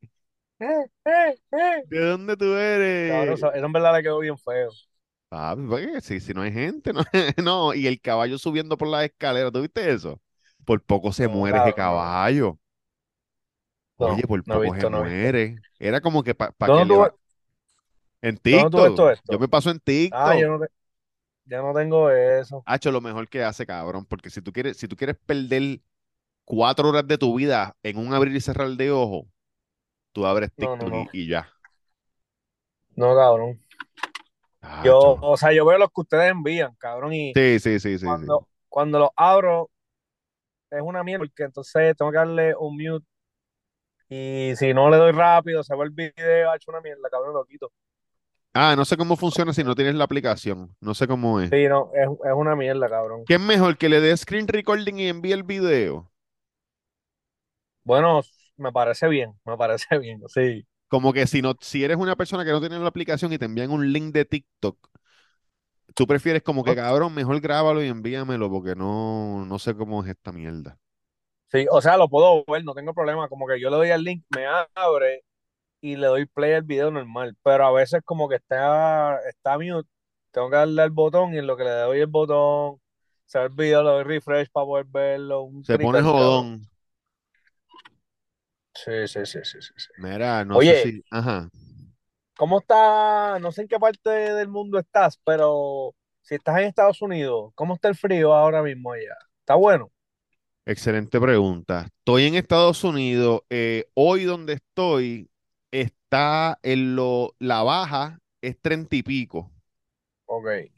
¡Eh! 0.60 0.86
Eh, 1.04 1.36
eh. 1.52 1.84
¿De 1.84 1.98
dónde 2.00 2.36
tú 2.36 2.54
eres? 2.56 2.94
Cabrón, 3.06 3.34
eso, 3.34 3.52
eso 3.52 3.66
en 3.66 3.72
verdad 3.72 3.94
le 3.96 4.02
quedó 4.02 4.18
bien 4.20 4.38
feo. 4.38 4.70
Papi, 5.28 5.62
¿por 5.66 5.80
qué? 5.80 6.00
Si, 6.02 6.20
si 6.20 6.34
no 6.34 6.42
hay 6.42 6.52
gente, 6.52 6.92
no, 6.92 7.02
no, 7.42 7.74
y 7.74 7.86
el 7.86 8.00
caballo 8.00 8.38
subiendo 8.38 8.76
por 8.76 8.88
las 8.88 9.04
escaleras, 9.04 9.50
¿tú 9.52 9.62
viste 9.62 9.90
eso? 9.92 10.20
Por 10.64 10.82
poco 10.82 11.12
se 11.12 11.26
No, 11.26 11.28
muere 11.28 11.58
ese 11.58 11.72
caballo. 11.74 12.58
No, 13.98 14.08
Oye, 14.10 14.26
por 14.26 14.44
poco 14.44 14.60
visto, 14.60 14.80
se 14.80 14.86
muere. 14.86 15.62
Era 15.78 16.00
como 16.00 16.22
que 16.22 16.34
para 16.34 16.70
que 16.72 16.84
¿Dónde 16.86 16.96
le 16.96 16.96
tú? 16.96 17.12
En 18.22 18.36
¿Dónde 18.48 18.70
tú 18.70 18.80
ves 18.82 18.92
TikTok. 18.92 19.12
Yo 19.24 19.38
me 19.38 19.48
paso 19.48 19.70
en 19.70 19.80
TikTok. 19.80 20.18
Ah, 20.20 20.36
yo 20.36 20.48
no, 20.48 20.60
te- 20.60 20.68
ya 21.44 21.60
no 21.62 21.72
tengo 21.74 22.10
eso. 22.10 22.62
Ha 22.66 22.76
hecho 22.76 22.90
lo 22.90 23.00
mejor 23.00 23.28
que 23.28 23.42
hace, 23.42 23.66
cabrón, 23.66 24.04
porque 24.04 24.30
si 24.30 24.40
tú 24.42 24.52
quieres, 24.52 24.76
si 24.76 24.88
tú 24.88 24.96
quieres 24.96 25.16
perder 25.26 25.80
cuatro 26.44 26.88
horas 26.88 27.06
de 27.06 27.18
tu 27.18 27.36
vida 27.36 27.76
en 27.82 27.98
un 27.98 28.14
abrir 28.14 28.34
y 28.34 28.40
cerrar 28.40 28.68
de 28.70 28.90
ojo, 28.90 29.26
tú 30.12 30.26
abres 30.26 30.50
No, 30.56 30.76
no, 30.76 30.76
TikTok 30.76 30.92
no. 30.92 31.10
y, 31.12 31.28
ya. 31.28 31.48
No, 32.94 33.14
cabrón. 33.16 33.60
Yo, 34.84 35.18
o 35.20 35.36
sea, 35.36 35.52
yo 35.52 35.66
veo 35.66 35.78
los 35.78 35.88
que 35.88 36.00
ustedes 36.00 36.30
envían, 36.30 36.74
cabrón, 36.76 37.12
y 37.12 37.32
Sí, 37.34 37.58
sí, 37.58 37.80
sí, 37.80 37.90
sí, 37.90 37.98
sí. 37.98 38.04
cuando, 38.04 38.48
cuando 38.68 38.98
los 39.00 39.10
abro 39.16 39.70
es 40.70 40.80
una 40.80 41.02
mierda, 41.02 41.24
porque 41.24 41.42
entonces 41.42 41.96
tengo 41.96 42.10
que 42.10 42.18
darle 42.18 42.54
un 42.56 42.76
mute 42.76 43.06
y 44.14 44.54
si 44.56 44.74
no 44.74 44.90
le 44.90 44.98
doy 44.98 45.12
rápido, 45.12 45.62
se 45.62 45.74
va 45.74 45.84
el 45.84 45.90
video, 45.90 46.50
ha 46.50 46.56
hecho 46.56 46.70
una 46.70 46.82
mierda, 46.82 47.08
cabrón, 47.10 47.32
lo 47.32 47.46
quito. 47.46 47.72
Ah, 48.54 48.74
no 48.76 48.84
sé 48.84 48.96
cómo 48.96 49.16
funciona 49.16 49.52
si 49.52 49.64
no 49.64 49.74
tienes 49.74 49.94
la 49.94 50.04
aplicación. 50.04 50.76
No 50.80 50.94
sé 50.94 51.06
cómo 51.06 51.40
es. 51.40 51.50
Sí, 51.50 51.68
no, 51.68 51.90
es, 51.94 52.08
es 52.08 52.32
una 52.34 52.54
mierda, 52.54 52.88
cabrón. 52.88 53.24
¿Qué 53.26 53.34
es 53.34 53.40
mejor 53.40 53.78
que 53.78 53.88
le 53.88 54.00
dé 54.00 54.16
screen 54.16 54.46
recording 54.46 54.98
y 54.98 55.08
envíe 55.08 55.32
el 55.32 55.42
video? 55.42 56.10
Bueno, 57.84 58.20
me 58.56 58.72
parece 58.72 59.08
bien, 59.08 59.32
me 59.44 59.56
parece 59.56 59.98
bien, 59.98 60.22
sí. 60.28 60.66
Como 60.88 61.12
que 61.12 61.26
si 61.26 61.40
no, 61.40 61.54
si 61.60 61.82
eres 61.84 61.96
una 61.96 62.16
persona 62.16 62.44
que 62.44 62.50
no 62.50 62.60
tiene 62.60 62.78
la 62.78 62.88
aplicación 62.88 63.32
y 63.32 63.38
te 63.38 63.46
envían 63.46 63.70
un 63.70 63.92
link 63.92 64.12
de 64.12 64.26
TikTok, 64.26 64.76
tú 65.94 66.06
prefieres 66.06 66.42
como 66.42 66.64
que 66.64 66.74
cabrón, 66.74 67.14
mejor 67.14 67.40
grábalo 67.40 67.82
y 67.82 67.88
envíamelo 67.88 68.50
porque 68.50 68.74
no, 68.74 69.44
no 69.46 69.58
sé 69.58 69.74
cómo 69.74 70.02
es 70.02 70.10
esta 70.10 70.32
mierda. 70.32 70.78
Sí, 71.50 71.66
o 71.70 71.80
sea, 71.82 71.96
lo 71.96 72.08
puedo 72.08 72.44
ver, 72.46 72.64
no 72.64 72.74
tengo 72.74 72.94
problema, 72.94 73.28
como 73.28 73.46
que 73.46 73.60
yo 73.60 73.68
le 73.70 73.76
doy 73.76 73.90
al 73.90 74.04
link, 74.04 74.24
me 74.30 74.46
abre 74.74 75.22
y 75.82 75.96
le 75.96 76.08
doy 76.08 76.26
play 76.26 76.54
al 76.54 76.62
video 76.64 76.90
normal, 76.92 77.36
pero 77.44 77.66
a 77.66 77.72
veces 77.72 78.02
como 78.06 78.28
que 78.30 78.36
está, 78.36 79.18
está 79.28 79.58
mute, 79.58 79.88
tengo 80.32 80.50
que 80.50 80.56
darle 80.56 80.82
al 80.82 80.90
botón 80.92 81.34
y 81.34 81.38
en 81.38 81.48
lo 81.48 81.58
que 81.58 81.64
le 81.64 81.70
doy 81.72 82.00
el 82.00 82.08
botón, 82.08 82.80
se 83.26 83.38
ve 83.40 83.44
el 83.46 83.50
video, 83.52 83.84
le 83.84 83.90
doy 83.90 84.04
refresh 84.04 84.50
para 84.52 84.66
poder 84.66 84.86
verlo. 84.88 85.42
un 85.42 85.64
Se 85.64 85.78
pone 85.78 86.00
jodón. 86.02 86.62
Sí, 88.74 89.06
sí, 89.08 89.26
sí, 89.26 89.38
sí, 89.44 89.60
sí, 89.62 89.72
sí. 89.76 89.88
Mira, 89.98 90.44
no 90.44 90.58
Oye. 90.58 90.82
sé 90.82 90.90
si. 90.90 91.04
Ajá. 91.10 91.48
¿Cómo 92.36 92.58
está? 92.60 93.38
No 93.40 93.52
sé 93.52 93.62
en 93.62 93.68
qué 93.68 93.78
parte 93.78 94.10
del 94.10 94.48
mundo 94.48 94.78
estás, 94.78 95.18
pero 95.24 95.94
si 96.22 96.34
estás 96.36 96.58
en 96.58 96.64
Estados 96.64 97.02
Unidos, 97.02 97.52
¿cómo 97.54 97.74
está 97.74 97.88
el 97.88 97.94
frío 97.96 98.32
ahora 98.34 98.62
mismo 98.62 98.92
allá? 98.92 99.16
¿Está 99.40 99.54
bueno? 99.54 99.92
Excelente 100.64 101.20
pregunta. 101.20 101.86
Estoy 101.98 102.26
en 102.26 102.34
Estados 102.36 102.84
Unidos. 102.84 103.42
eh, 103.50 103.86
hoy 103.94 104.24
donde 104.24 104.54
estoy 104.54 105.28
está 105.72 106.58
en 106.62 106.96
lo, 106.96 107.34
la 107.40 107.62
baja 107.64 108.20
es 108.42 108.60
treinta 108.60 108.96
y 108.96 109.02
pico. 109.02 109.52
Ok. 110.26 110.72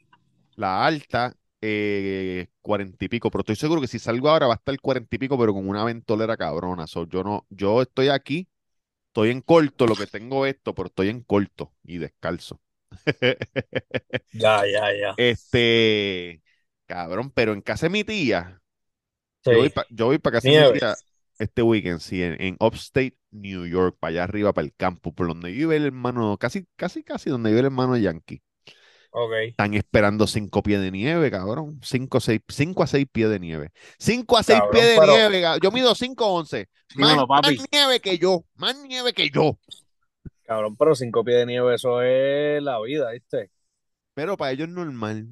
La 0.55 0.85
alta, 0.85 1.35
eh, 1.61 2.47
cuarenta 2.61 3.03
y 3.05 3.09
pico. 3.09 3.29
Pero 3.31 3.41
estoy 3.41 3.55
seguro 3.55 3.81
que 3.81 3.87
si 3.87 3.99
salgo 3.99 4.29
ahora 4.29 4.47
va 4.47 4.53
a 4.53 4.57
estar 4.57 4.79
cuarenta 4.79 5.15
y 5.15 5.19
pico, 5.19 5.37
pero 5.37 5.53
con 5.53 5.67
una 5.67 5.83
ventolera 5.83 6.37
cabrona. 6.37 6.87
So, 6.87 7.07
yo 7.07 7.23
no, 7.23 7.45
yo 7.49 7.81
estoy 7.81 8.09
aquí, 8.09 8.47
estoy 9.09 9.31
en 9.31 9.41
corto, 9.41 9.87
lo 9.87 9.97
que 9.97 10.07
tengo 10.07 10.45
esto, 10.45 10.75
pero 10.75 10.87
estoy 10.89 11.09
en 11.09 11.21
corto 11.23 11.73
y 11.83 11.99
descalzo. 11.99 12.61
Ya, 14.33 14.63
ya, 14.65 14.91
ya. 14.91 15.15
Este, 15.17 16.41
cabrón, 16.85 17.31
pero 17.31 17.53
en 17.53 17.61
casa 17.61 17.85
de 17.87 17.89
mi 17.91 18.03
tía, 18.03 18.61
Sí. 19.43 19.51
yo 19.51 19.59
voy 19.59 19.69
para 19.71 19.87
pa 20.21 20.31
casa 20.31 20.51
de 20.51 20.55
mi 20.57 20.65
tía 20.65 20.97
este 21.39 21.61
weekend, 21.61 21.99
sí, 21.99 22.21
en, 22.23 22.41
en 22.41 22.57
Upstate 22.59 23.17
New 23.31 23.65
York, 23.65 23.97
para 23.99 24.09
allá 24.11 24.23
arriba, 24.23 24.53
para 24.53 24.65
el 24.65 24.73
campo, 24.75 25.13
por 25.13 25.27
donde 25.27 25.51
vive 25.51 25.75
el 25.75 25.85
hermano, 25.85 26.37
casi, 26.37 26.65
casi, 26.75 27.03
casi 27.03 27.29
donde 27.29 27.49
vive 27.49 27.59
el 27.61 27.65
hermano 27.65 27.97
Yankee. 27.97 28.41
Ok. 29.11 29.31
Están 29.47 29.73
esperando 29.73 30.27
cinco 30.27 30.61
pies 30.61 30.81
de 30.81 30.91
nieve, 30.91 31.31
cabrón. 31.31 31.79
Cinco, 31.81 32.19
seis, 32.19 32.41
cinco 32.49 32.83
a 32.83 32.87
seis 32.87 33.07
pies 33.09 33.29
de 33.29 33.39
nieve. 33.39 33.71
Cinco 33.97 34.37
a 34.37 34.43
seis 34.43 34.59
Cabrón, 34.59 34.73
pies 34.73 34.85
de 34.89 34.99
pero- 34.99 35.13
nieve. 35.13 35.41
ca- 35.41 35.57
Yo 35.61 35.71
mido 35.71 35.95
cinco 35.95 36.27
once. 36.27 36.67
Más, 36.95 37.15
más 37.27 37.41
nieve 37.71 37.99
que 38.01 38.17
yo. 38.17 38.43
Más 38.55 38.77
nieve 38.83 39.13
que 39.13 39.29
yo. 39.29 39.57
Cabrón, 40.43 40.75
pero 40.75 40.95
cinco 40.95 41.23
pies 41.23 41.37
de 41.37 41.45
nieve, 41.45 41.75
eso 41.75 42.01
es 42.01 42.61
la 42.61 42.79
vida, 42.81 43.11
¿viste? 43.11 43.51
Pero 44.13 44.35
para 44.35 44.51
ellos 44.51 44.67
es 44.67 44.73
normal. 44.73 45.27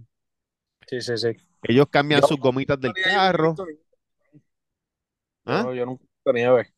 Sí, 0.87 1.01
sí, 1.01 1.17
sí. 1.17 1.27
Ellos 1.63 1.87
cambian 1.89 2.21
Yo- 2.21 2.27
sus 2.27 2.37
gomitas 2.37 2.79
del 2.79 2.93
carro. 2.93 3.49
visto 3.49 3.65
¿Ah? 5.45 5.67
Yo 5.73 5.85
nunca 5.85 6.03
he 6.03 6.07
visto 6.07 6.33
nieve. 6.33 6.73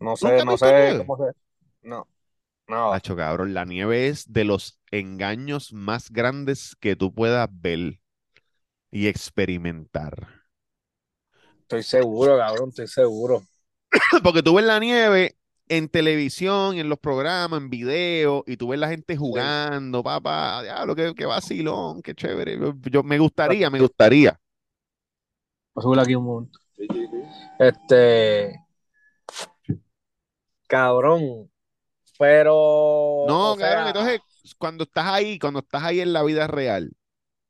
No 0.00 0.16
¿Nunca 0.20 0.42
sé, 0.42 0.44
no 0.44 0.56
sé 0.58 0.66
nieve? 0.72 0.94
cómo 0.96 1.16
se. 1.18 1.32
No, 1.82 2.08
nada. 2.68 3.02
Tacho, 3.02 3.14
cabrón, 3.16 3.52
la 3.54 3.64
nieve 3.66 4.08
es 4.08 4.32
de 4.32 4.44
los 4.44 4.80
engaños 4.90 5.72
más 5.74 6.10
grandes 6.10 6.74
que 6.80 6.96
tú 6.96 7.12
puedas 7.12 7.48
ver 7.52 8.00
y 8.92 9.08
experimentar. 9.08 10.44
Estoy 11.62 11.82
seguro, 11.82 12.38
cabrón, 12.38 12.68
estoy 12.70 12.86
seguro. 12.86 13.42
Porque 14.22 14.42
tú 14.42 14.54
ves 14.54 14.64
la 14.64 14.78
nieve 14.80 15.36
en 15.68 15.88
televisión, 15.88 16.76
en 16.76 16.88
los 16.88 16.98
programas, 16.98 17.60
en 17.60 17.70
video, 17.70 18.44
y 18.46 18.56
tú 18.56 18.68
ves 18.68 18.78
la 18.80 18.88
gente 18.88 19.16
jugando, 19.16 20.02
papá, 20.02 20.62
diablo, 20.62 20.94
qué, 20.94 21.14
qué 21.16 21.24
vacilón, 21.26 22.02
qué 22.02 22.14
chévere. 22.14 22.58
Yo, 22.58 22.74
yo- 22.90 23.02
me 23.02 23.18
gustaría, 23.18 23.70
me 23.70 23.80
gustaría. 23.80 24.38
Voy 25.74 25.98
a 25.98 26.02
aquí 26.02 26.14
un 26.14 26.24
momento. 26.24 26.58
Este. 27.58 28.60
Cabrón. 30.66 31.50
Pero. 32.18 33.24
No, 33.28 33.56
cabrón, 33.56 33.58
sea, 33.58 33.88
entonces, 33.88 34.20
cuando 34.58 34.84
estás 34.84 35.06
ahí, 35.06 35.38
cuando 35.38 35.60
estás 35.60 35.82
ahí 35.82 36.00
en 36.00 36.12
la 36.12 36.22
vida 36.22 36.46
real, 36.46 36.92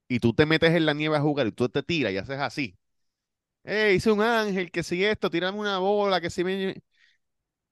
y 0.08 0.20
tú 0.20 0.32
te 0.32 0.46
metes 0.46 0.72
en 0.74 0.86
la 0.86 0.94
nieve 0.94 1.16
a 1.16 1.20
jugar 1.20 1.46
y 1.46 1.52
tú 1.52 1.68
te 1.68 1.82
tiras 1.82 2.12
y 2.12 2.18
haces 2.18 2.38
así. 2.38 2.76
Eh, 3.64 3.94
hice 3.96 4.12
un 4.12 4.20
ángel, 4.20 4.70
que 4.70 4.82
si 4.82 5.04
esto, 5.04 5.30
tirame 5.30 5.58
una 5.58 5.78
bola, 5.78 6.20
que 6.20 6.30
si 6.30 6.44
me... 6.44 6.76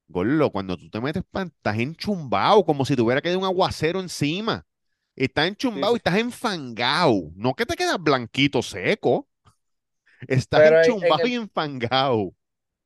Gordo, 0.09 0.51
cuando 0.51 0.77
tú 0.77 0.91
te 0.91 1.01
metes, 1.01 1.23
estás 1.33 1.79
enchumbado, 1.79 2.65
como 2.65 2.85
si 2.85 2.97
tuviera 2.97 3.21
que 3.21 3.31
dar 3.31 3.39
un 3.39 3.45
aguacero 3.45 4.01
encima. 4.01 4.67
Estás 5.17 5.49
enchumbado 5.49 5.93
Sí, 5.93 5.97
y 5.97 5.99
estás 5.99 6.19
enfangado. 6.19 7.31
No 7.35 7.55
que 7.55 7.67
te 7.67 7.77
quedas 7.77 8.03
blanquito 8.03 8.63
seco. 8.63 9.29
Estás 10.29 10.65
en- 10.67 10.75
enchumbado 10.75 11.27
y 11.27 11.35
enfangado. 11.35 12.33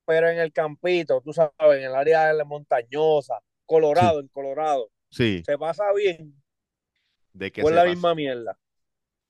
pero 0.04 0.28
en 0.28 0.38
el 0.38 0.52
campito, 0.52 1.20
tú 1.20 1.32
sabes, 1.32 1.52
en 1.78 1.84
el 1.84 1.94
área 1.94 2.26
de 2.28 2.34
la 2.34 2.44
montañosa, 2.44 3.38
Colorado, 3.64 4.20
en 4.20 4.28
Colorado, 4.28 4.88
Sí, 5.10 5.42
se 5.44 5.58
pasa 5.58 5.92
bien. 5.92 6.34
¿de 7.32 7.52
se 7.54 7.62
la 7.62 7.82
pasa? 7.82 7.90
misma 7.94 8.14
mierda. 8.14 8.58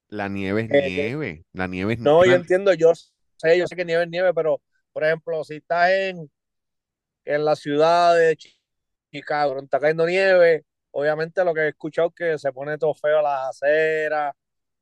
La 0.08 0.28
nieve 0.28 0.62
es 0.62 0.70
Eh, 0.70 0.88
nieve. 0.88 1.44
La 1.52 1.66
nieve 1.66 1.94
es 1.94 2.00
No, 2.00 2.24
yo 2.24 2.32
entiendo, 2.34 2.72
yo 2.74 2.92
sé, 2.94 3.58
yo 3.58 3.66
sé 3.66 3.76
que 3.76 3.84
nieve 3.84 4.04
es 4.04 4.10
nieve, 4.10 4.32
pero 4.34 4.60
por 4.92 5.04
ejemplo, 5.04 5.42
si 5.44 5.56
estás 5.56 5.90
en, 5.90 6.30
en 7.24 7.44
la 7.44 7.56
ciudad 7.56 8.16
de 8.16 8.36
Chi- 8.36 8.56
Chicago, 9.12 9.58
está 9.60 9.80
cayendo 9.80 10.06
nieve, 10.06 10.64
obviamente 10.92 11.44
lo 11.44 11.54
que 11.54 11.60
he 11.62 11.68
escuchado 11.68 12.08
es 12.08 12.14
que 12.14 12.38
se 12.38 12.52
pone 12.52 12.78
todo 12.78 12.94
feo 12.94 13.22
las 13.22 13.50
aceras, 13.50 14.34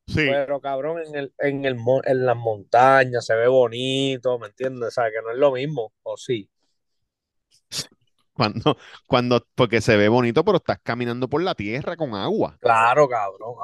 Sí, 0.07 0.29
pero 0.29 0.59
cabrón, 0.61 1.01
en 1.05 1.15
el, 1.15 1.33
en 1.39 1.65
el 1.65 1.77
en 2.05 2.25
las 2.25 2.35
montañas 2.37 3.25
se 3.25 3.35
ve 3.35 3.47
bonito, 3.47 4.37
¿me 4.39 4.47
entiendes? 4.47 4.89
O 4.89 4.91
sea, 4.91 5.05
que 5.11 5.21
no 5.23 5.31
es 5.31 5.37
lo 5.37 5.51
mismo, 5.51 5.93
o 6.03 6.17
sí. 6.17 6.49
Cuando, 8.33 8.77
cuando, 9.07 9.47
porque 9.55 9.79
se 9.81 9.95
ve 9.95 10.09
bonito, 10.09 10.43
pero 10.43 10.57
estás 10.57 10.79
caminando 10.83 11.29
por 11.29 11.41
la 11.41 11.55
tierra 11.55 11.95
con 11.95 12.13
agua. 12.15 12.57
Claro, 12.59 13.07
cabrón. 13.07 13.55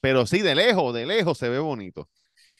Pero 0.00 0.26
sí, 0.26 0.40
de 0.40 0.54
lejos, 0.54 0.92
de 0.94 1.06
lejos 1.06 1.38
se 1.38 1.48
ve 1.48 1.58
bonito. 1.60 2.08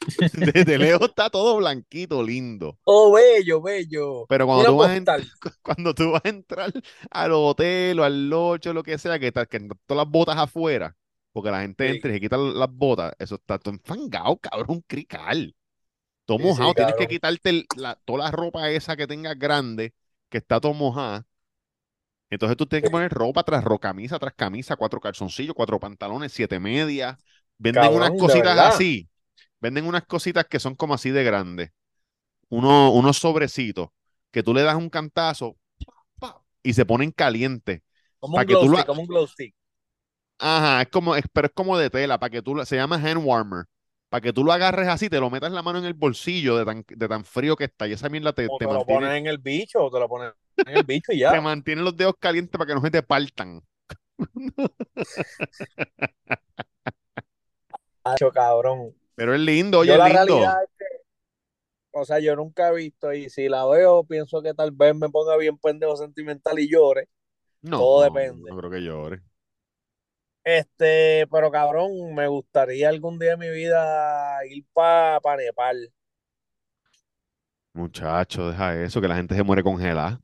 Desde 0.33 0.79
lejos 0.79 1.09
está 1.09 1.31
todo 1.31 1.57
blanquito, 1.57 2.23
lindo. 2.23 2.79
Oh, 2.85 3.13
bello, 3.13 3.61
bello. 3.61 4.27
Pero 4.29 4.47
cuando 4.47 4.65
tú, 4.67 4.77
vas 4.79 4.91
a 4.91 4.97
postal. 4.97 5.23
ent- 5.23 5.57
cuando 5.63 5.95
tú 5.95 6.11
vas 6.13 6.23
a 6.25 6.29
entrar 6.29 6.73
al 7.11 7.33
hotel 7.33 8.01
o 8.01 8.05
al 8.05 8.29
locho, 8.31 8.73
lo 8.73 8.83
que 8.83 8.99
sea, 8.99 9.19
que, 9.19 9.29
está- 9.29 9.47
que 9.47 9.61
todas 9.87 10.05
las 10.05 10.09
botas 10.11 10.37
afuera, 10.39 10.97
porque 11.33 11.51
la 11.51 11.63
gente 11.63 11.89
Sí. 11.89 11.91
entra 11.91 12.11
y 12.11 12.15
se 12.15 12.21
quita 12.21 12.37
las 12.37 12.71
botas, 12.73 13.15
eso 13.19 13.37
está 13.37 13.59
todo 13.59 13.75
enfangado, 13.75 14.37
cabrón, 14.39 14.67
un 14.79 14.81
crical. 14.83 15.55
Todo 16.27 16.39
Sí, 16.39 16.53
sí, 16.53 16.63
mojado, 16.63 16.75
tienes 16.75 16.95
que 16.97 17.09
quitarte 17.09 17.51
el- 17.51 17.69
la- 17.75 17.97
toda 18.05 18.27
la 18.27 18.31
ropa 18.33 18.71
esa 18.71 18.97
que 18.97 19.07
tengas 19.07 19.39
grande, 19.39 19.95
que 20.31 20.39
está 20.39 20.61
todo 20.61 20.75
mojada. 20.75 21.27
Entonces 22.31 22.57
tú 22.57 22.67
tienes 22.67 22.85
que 22.85 22.91
poner 22.91 23.13
ropa 23.13 23.43
tras 23.45 23.63
ropa, 23.65 23.89
camisa 23.89 24.19
tras 24.19 24.33
camisa, 24.35 24.77
cuatro 24.77 25.01
calzoncillos, 25.01 25.55
cuatro 25.55 25.79
pantalones, 25.81 26.33
siete 26.33 26.59
medias. 26.61 27.19
Venden 27.59 27.95
unas 27.95 28.13
Cabrón, 28.13 28.15
cositas 28.15 28.59
así. 28.59 29.09
Venden 29.61 29.87
unas 29.87 30.05
cositas 30.07 30.47
que 30.47 30.61
son 30.61 30.75
como 30.75 30.95
así 30.95 31.11
de 31.11 31.25
grandes. 31.25 31.73
Uno, 32.51 32.93
unos 32.93 33.19
sobrecitos 33.19 33.91
que 34.33 34.43
tú 34.45 34.55
le 34.55 34.63
das 34.63 34.77
un 34.77 34.91
cantazo 34.91 35.57
y 36.63 36.75
se 36.75 36.87
ponen 36.87 37.11
calientes. 37.11 37.83
Como 38.21 38.39
un 38.39 38.47
glow 38.47 38.67
stick, 38.67 38.87
como 38.87 39.03
un 39.03 39.07
glow 39.07 39.27
stick. 39.27 39.55
Ajá, 40.45 40.83
es 40.83 40.89
como, 40.89 41.15
es- 41.15 41.25
pero 41.33 41.47
es 41.47 41.53
como 41.55 41.79
de 41.79 41.89
tela, 41.91 42.19
para 42.19 42.31
que 42.31 42.43
tú 42.43 42.55
lo- 42.55 42.65
se 42.65 42.77
llama 42.77 42.97
hand 42.97 43.23
warmer. 43.25 43.67
Para 44.09 44.21
que 44.21 44.33
tú 44.33 44.45
lo 44.45 44.53
agarres 44.53 44.89
así, 44.89 45.09
te 45.09 45.21
lo 45.21 45.31
metas 45.31 45.53
la 45.53 45.63
mano 45.63 45.79
en 45.79 45.85
el 45.87 45.95
bolsillo 45.95 46.57
de 46.57 46.65
tan, 46.67 46.85
de 46.89 47.09
tan 47.09 47.25
frío 47.25 47.57
que 47.57 47.65
está. 47.65 47.87
Y 47.89 47.93
esa 47.93 48.09
mierda 48.09 48.33
te, 48.33 48.49
O 48.49 48.57
te 48.59 48.67
te 48.67 48.75
lo 48.75 48.85
pones 48.85 49.11
en 49.19 49.27
el 49.27 49.39
bicho, 49.39 49.85
o 49.85 49.91
te 49.91 49.99
lo 50.01 50.09
pones 50.09 50.33
en 50.67 50.75
el 50.75 50.85
bicho 50.85 51.13
y 51.13 51.19
te 51.29 51.41
ya. 51.41 51.41
mantiene 51.41 51.83
los 51.83 51.97
dedos 51.97 52.15
calientes 52.19 52.53
para 52.59 52.67
que 52.69 52.75
no 52.75 52.83
se 52.83 52.91
te 52.91 53.03
partan. 53.03 53.63
Cabrón. 58.33 58.95
Pero 59.15 59.35
es 59.35 59.41
lindo, 59.41 59.79
oye, 59.81 59.91
Yo 59.91 59.97
es 59.97 60.03
lindo. 60.03 60.37
realidad 60.37 60.63
es 60.65 60.71
que, 60.79 60.85
o 61.93 62.05
sea, 62.05 62.19
yo 62.21 62.37
nunca 62.37 62.69
he 62.71 62.75
visto 62.75 63.13
y 63.13 63.29
si 63.31 63.49
la 63.49 63.67
veo, 63.67 64.05
pienso 64.05 64.43
que 64.43 64.55
tal 64.55 64.71
vez 64.73 64.95
me 64.95 65.09
ponga 65.11 65.37
bien 65.37 65.59
pendejo 65.59 65.97
sentimental 65.97 66.59
y 66.59 66.71
llore. 66.71 67.09
No, 67.63 67.79
todo 67.79 68.03
no, 68.03 68.11
depende. 68.11 68.51
No 68.51 68.57
creo 68.59 68.71
que 68.71 68.81
llore. 68.83 69.23
Este, 70.45 71.27
pero 71.31 71.51
cabrón, 71.53 72.15
me 72.15 72.27
gustaría 72.29 72.89
algún 72.89 73.19
día 73.19 73.31
de 73.33 73.37
mi 73.37 73.51
vida 73.51 74.45
ir 74.47 74.65
para 74.73 75.21
pa 75.21 75.37
Nepal. 75.37 75.93
Muchacho, 77.75 78.49
deja 78.51 78.75
eso, 78.83 79.01
que 79.03 79.09
la 79.09 79.17
gente 79.17 79.35
se 79.35 79.43
muere 79.43 79.63
congelada. 79.63 80.21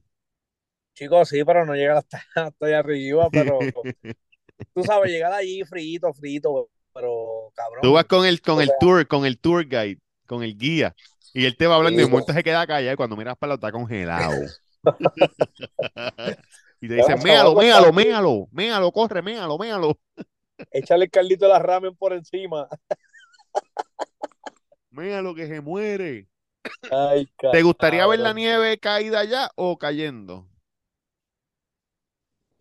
Chicos, 0.94 1.28
sí, 1.28 1.44
pero 1.44 1.64
no 1.64 1.74
llegar 1.74 1.96
hasta, 1.98 2.18
hasta 2.34 2.66
allá 2.66 2.80
arriba, 2.80 3.30
pero 3.30 3.58
tú 4.74 4.84
sabes, 4.84 5.10
llegar 5.10 5.32
allí 5.32 5.64
frito, 5.64 6.12
frito, 6.14 6.70
pero 6.92 7.52
cabrón. 7.54 7.82
Tú 7.82 7.92
vas 7.92 8.04
con 8.06 8.26
el, 8.26 8.40
con 8.40 8.60
el 8.60 8.66
sea- 8.66 8.74
tour, 8.74 9.06
con 9.06 9.24
el 9.24 9.38
tour 9.38 9.64
guide, 9.68 9.98
con 10.26 10.42
el 10.42 10.56
guía, 10.58 10.94
y 11.32 11.44
él 11.44 11.56
te 11.56 11.66
va 11.66 11.76
hablando 11.76 12.00
y 12.00 12.04
de 12.04 12.10
momento 12.10 12.32
se 12.32 12.42
queda 12.42 12.66
callado 12.66 12.92
y 12.94 12.96
cuando 12.96 13.16
miras 13.16 13.36
para 13.36 13.50
lado 13.50 13.66
está 13.66 13.72
congelado. 13.72 14.56
y 16.80 16.88
te 16.88 16.94
Ya, 16.96 17.02
dicen, 17.02 17.22
méalo, 17.22 17.54
méalo, 17.54 17.92
méalo, 17.92 18.48
méalo, 18.52 18.92
corre, 18.92 19.22
méalo, 19.22 19.58
méalo, 19.58 19.98
Échale 20.70 21.04
el 21.06 21.10
caldito 21.10 21.44
de 21.46 21.52
la 21.52 21.58
ramen 21.58 21.94
por 21.96 22.12
encima. 22.12 22.68
méalo 24.90 25.34
que 25.34 25.46
se 25.46 25.60
muere. 25.60 26.28
Ay, 26.90 27.26
¿Te 27.50 27.62
gustaría 27.62 28.06
ver 28.06 28.20
la 28.20 28.32
nieve 28.32 28.78
caída 28.78 29.20
allá 29.20 29.50
o 29.56 29.76
cayendo? 29.78 30.48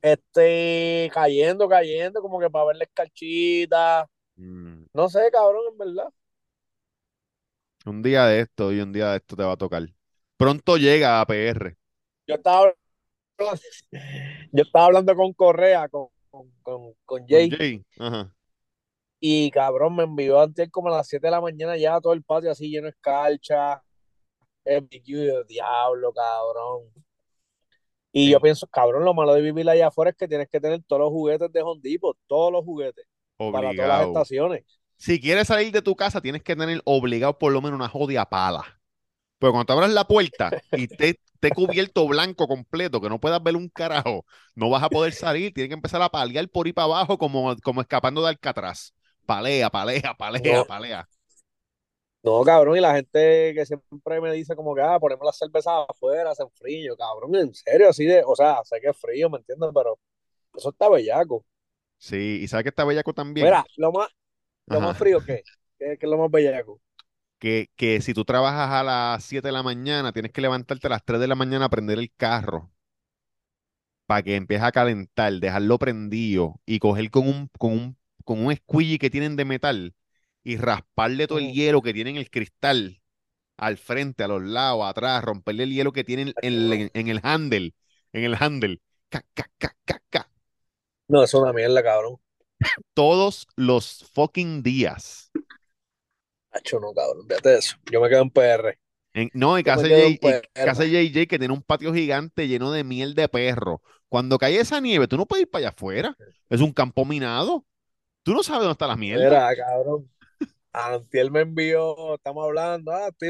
Este, 0.02 1.10
cayendo, 1.14 1.68
cayendo, 1.68 2.22
como 2.22 2.40
que 2.40 2.50
para 2.50 2.66
ver 2.66 2.76
la 2.78 2.84
escarchita. 2.86 4.10
Mm, 4.40 4.86
No 4.94 5.10
sé, 5.10 5.30
cabrón, 5.32 5.64
en 5.72 5.78
verdad. 5.78 6.14
Un 7.86 8.04
día 8.04 8.26
de 8.28 8.42
esto 8.42 8.72
y 8.72 8.80
un 8.82 8.94
día 8.94 9.10
de 9.12 9.18
esto 9.18 9.36
te 9.36 9.44
va 9.44 9.54
a 9.54 9.58
tocar. 9.58 9.84
Pronto 10.38 10.78
llega 10.78 11.20
a 11.22 11.26
PR. 11.26 11.76
Yo 12.28 12.36
estaba, 12.36 12.74
yo 14.52 14.64
estaba 14.64 14.86
hablando 14.86 15.16
con 15.16 15.34
Correa, 15.34 15.88
con, 15.90 16.08
con, 16.64 16.94
con, 17.06 17.28
Jay, 17.28 17.50
Jay. 17.50 17.86
Ajá. 18.00 18.34
y 19.20 19.50
cabrón, 19.52 19.96
me 19.96 20.04
envió 20.04 20.40
antes 20.42 20.70
como 20.72 20.90
a 20.90 20.98
las 20.98 21.08
7 21.08 21.28
de 21.28 21.32
la 21.32 21.42
mañana 21.42 21.78
ya 21.78 22.00
todo 22.02 22.14
el 22.14 22.24
patio 22.24 22.52
así 22.52 22.70
lleno 22.70 22.86
de 22.86 22.92
escarcha. 22.92 23.82
El 24.66 24.82
BQ, 24.82 25.08
y 25.10 25.28
yo, 25.28 25.44
diablo, 25.46 26.12
cabrón. 26.14 26.92
Y 28.12 28.26
Sí. 28.26 28.32
yo 28.32 28.42
pienso, 28.42 28.68
cabrón, 28.68 29.06
lo 29.06 29.14
malo 29.14 29.34
de 29.34 29.42
vivir 29.42 29.70
allá 29.70 29.88
afuera 29.88 30.12
es 30.12 30.18
que 30.18 30.28
tienes 30.28 30.50
que 30.50 30.60
tener 30.60 30.82
todos 30.84 31.02
los 31.02 31.10
juguetes 31.10 31.52
de 31.52 31.62
Home 31.62 31.80
Depot, 31.84 32.18
todos 32.28 32.52
los 32.52 32.64
juguetes, 32.66 33.06
para 33.38 33.74
todas 33.74 33.88
las 33.88 34.02
Obligado. 34.02 34.08
estaciones. 34.08 34.64
Si 34.98 35.20
quieres 35.22 35.48
salir 35.48 35.72
de 35.72 35.82
tu 35.82 35.96
casa, 35.96 36.20
tienes 36.22 36.42
que 36.44 36.56
tener 36.56 36.82
obligado 36.86 37.38
por 37.38 37.52
lo 37.54 37.62
menos 37.62 37.78
una 37.78 37.88
jodida 37.90 38.26
pala. 38.28 38.77
Pero 39.40 39.52
cuando 39.54 39.66
te 39.66 39.74
abras 39.74 39.92
la 39.92 40.06
puerta 40.08 40.58
y 40.72 40.88
te, 40.88 41.20
te 41.40 41.54
cubierto 41.54 42.08
blanco 42.08 42.48
completo, 42.48 43.02
que 43.02 43.10
no 43.10 43.20
puedas 43.20 43.42
ver 43.44 43.56
un 43.56 43.70
carajo, 43.70 44.26
no 44.56 44.70
vas 44.70 44.84
a 44.84 44.92
poder 44.92 45.14
salir. 45.14 45.54
Tienes 45.54 45.70
que 45.70 45.76
empezar 45.76 46.02
a 46.02 46.10
palear 46.10 46.50
por 46.50 46.66
ahí 46.68 46.74
para 46.74 46.86
abajo 46.86 47.18
como, 47.18 47.56
como 47.64 47.82
escapando 47.82 48.22
de 48.24 48.30
Alcatraz. 48.30 48.94
Palea, 49.26 49.70
palea, 49.70 50.14
palea, 50.18 50.64
No. 50.64 50.66
palea. 50.66 51.08
No, 52.24 52.44
cabrón, 52.44 52.76
y 52.78 52.82
la 52.82 52.94
gente 52.96 53.54
que 53.56 53.66
siempre 53.66 54.20
me 54.20 54.34
dice 54.34 54.56
como 54.56 54.76
que, 54.76 54.82
ah, 54.82 55.00
ponemos 55.00 55.26
las 55.26 55.38
cervezas 55.38 55.74
afuera, 55.88 56.32
hacen 56.32 56.50
frío, 56.52 56.98
cabrón, 56.98 57.36
en 57.36 57.54
serio, 57.54 57.90
así 57.90 58.06
de, 58.06 58.22
o 58.26 58.36
sea, 58.36 58.62
sé 58.66 58.82
que 58.82 58.90
es 58.90 58.98
frío, 58.98 59.30
¿me 59.30 59.38
entiendes? 59.38 59.70
Pero 59.74 59.98
eso 60.56 60.70
está 60.72 60.90
bellaco. 60.90 61.46
Sí, 62.00 62.40
y 62.44 62.48
sabes 62.48 62.64
que 62.64 62.70
está 62.70 62.86
bellaco 62.86 63.14
también. 63.14 63.56
Mira, 63.56 63.66
lo 63.78 63.92
más, 63.92 64.10
lo 64.68 64.82
Ajá. 64.82 64.82
más 64.82 64.98
frío 64.98 65.24
que, 65.24 65.46
¿Qué, 65.80 65.98
qué 66.00 66.06
es 66.08 66.10
lo 66.12 66.18
más 66.20 66.32
bellaco? 66.32 66.82
Que, 67.40 67.70
que 67.76 68.02
si 68.02 68.14
tú 68.14 68.26
trabajas 68.26 68.70
a 68.72 68.84
las 68.84 69.24
7 69.24 69.50
de 69.50 69.52
la 69.54 69.64
mañana, 69.64 70.12
tienes 70.14 70.32
que 70.32 70.42
levantarte 70.42 70.88
a 70.88 70.90
las 70.92 71.04
3 71.06 71.20
de 71.20 71.28
la 71.28 71.36
mañana 71.36 71.66
a 71.66 71.70
prender 71.70 72.00
el 72.00 72.12
carro 72.16 72.72
para 74.06 74.24
que 74.24 74.36
empiece 74.36 74.64
a 74.66 74.72
calentar, 74.72 75.34
dejarlo 75.34 75.78
prendido 75.80 76.62
y 76.66 76.80
coger 76.80 77.12
con 77.12 77.28
un, 77.28 77.50
con 77.58 77.72
un, 77.74 77.98
con 78.24 78.46
un 78.46 78.56
squeegee 78.56 79.00
que 79.00 79.10
tienen 79.10 79.36
de 79.36 79.46
metal 79.46 79.96
y 80.44 80.58
rasparle 80.58 81.28
todo 81.28 81.40
el 81.40 81.52
Ujú. 81.52 81.52
hielo 81.52 81.82
que 81.82 81.94
tiene 81.94 82.12
en 82.12 82.18
el 82.18 82.30
cristal 82.30 83.02
al 83.58 83.78
frente, 83.78 84.24
a 84.24 84.28
los 84.30 84.44
lados, 84.44 84.86
atrás, 84.90 85.24
romperle 85.24 85.64
el 85.64 85.74
hielo 85.74 85.94
que 85.94 86.04
tiene 86.06 86.24
en, 86.24 86.36
el- 86.42 86.92
en 86.94 87.08
el 87.10 87.20
handle, 87.24 87.76
en 88.14 88.24
el 88.26 88.36
handle. 88.40 88.82
Ca, 89.10 89.24
ca, 89.36 89.50
ca, 89.60 89.76
ca, 89.86 90.02
ca. 90.10 90.32
No, 91.10 91.22
eso 91.24 91.38
es 91.38 91.44
una 91.44 91.52
mierda, 91.54 91.84
cabrón. 91.84 92.18
Todos 92.94 93.48
los 93.56 94.06
fucking 94.14 94.64
días. 94.64 95.32
Hacho, 96.58 96.80
no, 96.80 96.94
cabrón, 96.94 97.28
fíjate 97.28 97.58
eso. 97.58 97.78
Yo 97.92 98.02
me 98.02 98.10
quedo 98.10 98.22
en 98.22 98.30
PR. 98.30 98.80
En- 99.14 99.30
no, 99.34 99.54
me 99.54 99.64
casa 99.64 99.88
en 99.88 100.18
J- 100.22 100.42
casa 100.64 100.86
JJ 100.86 101.28
que 101.28 101.40
tiene 101.40 101.54
un 101.54 101.62
patio 101.64 101.94
gigante 101.94 102.48
lleno 102.48 102.72
de 102.72 102.84
miel 102.84 103.16
de 103.16 103.28
perro. 103.28 103.82
Cuando 104.10 104.38
cae 104.38 104.60
esa 104.60 104.80
nieve, 104.80 105.08
tú 105.08 105.18
no 105.18 105.26
puedes 105.26 105.44
ir 105.44 105.50
para 105.50 105.62
allá 105.68 105.70
afuera. 105.70 106.18
Es 106.50 106.62
un 106.62 106.72
campo 106.72 107.04
minado. 107.06 107.66
Tú 108.24 108.34
no 108.34 108.44
sabes 108.44 108.62
dónde 108.62 108.74
está 108.74 108.88
la 108.88 108.96
mierda. 108.98 109.26
Mira, 109.30 109.56
cabrón. 109.56 110.10
Antiel 110.74 111.32
me 111.32 111.42
envió, 111.42 112.16
estamos 112.16 112.46
hablando, 112.46 112.92
ah, 112.94 113.10
estoy, 113.10 113.30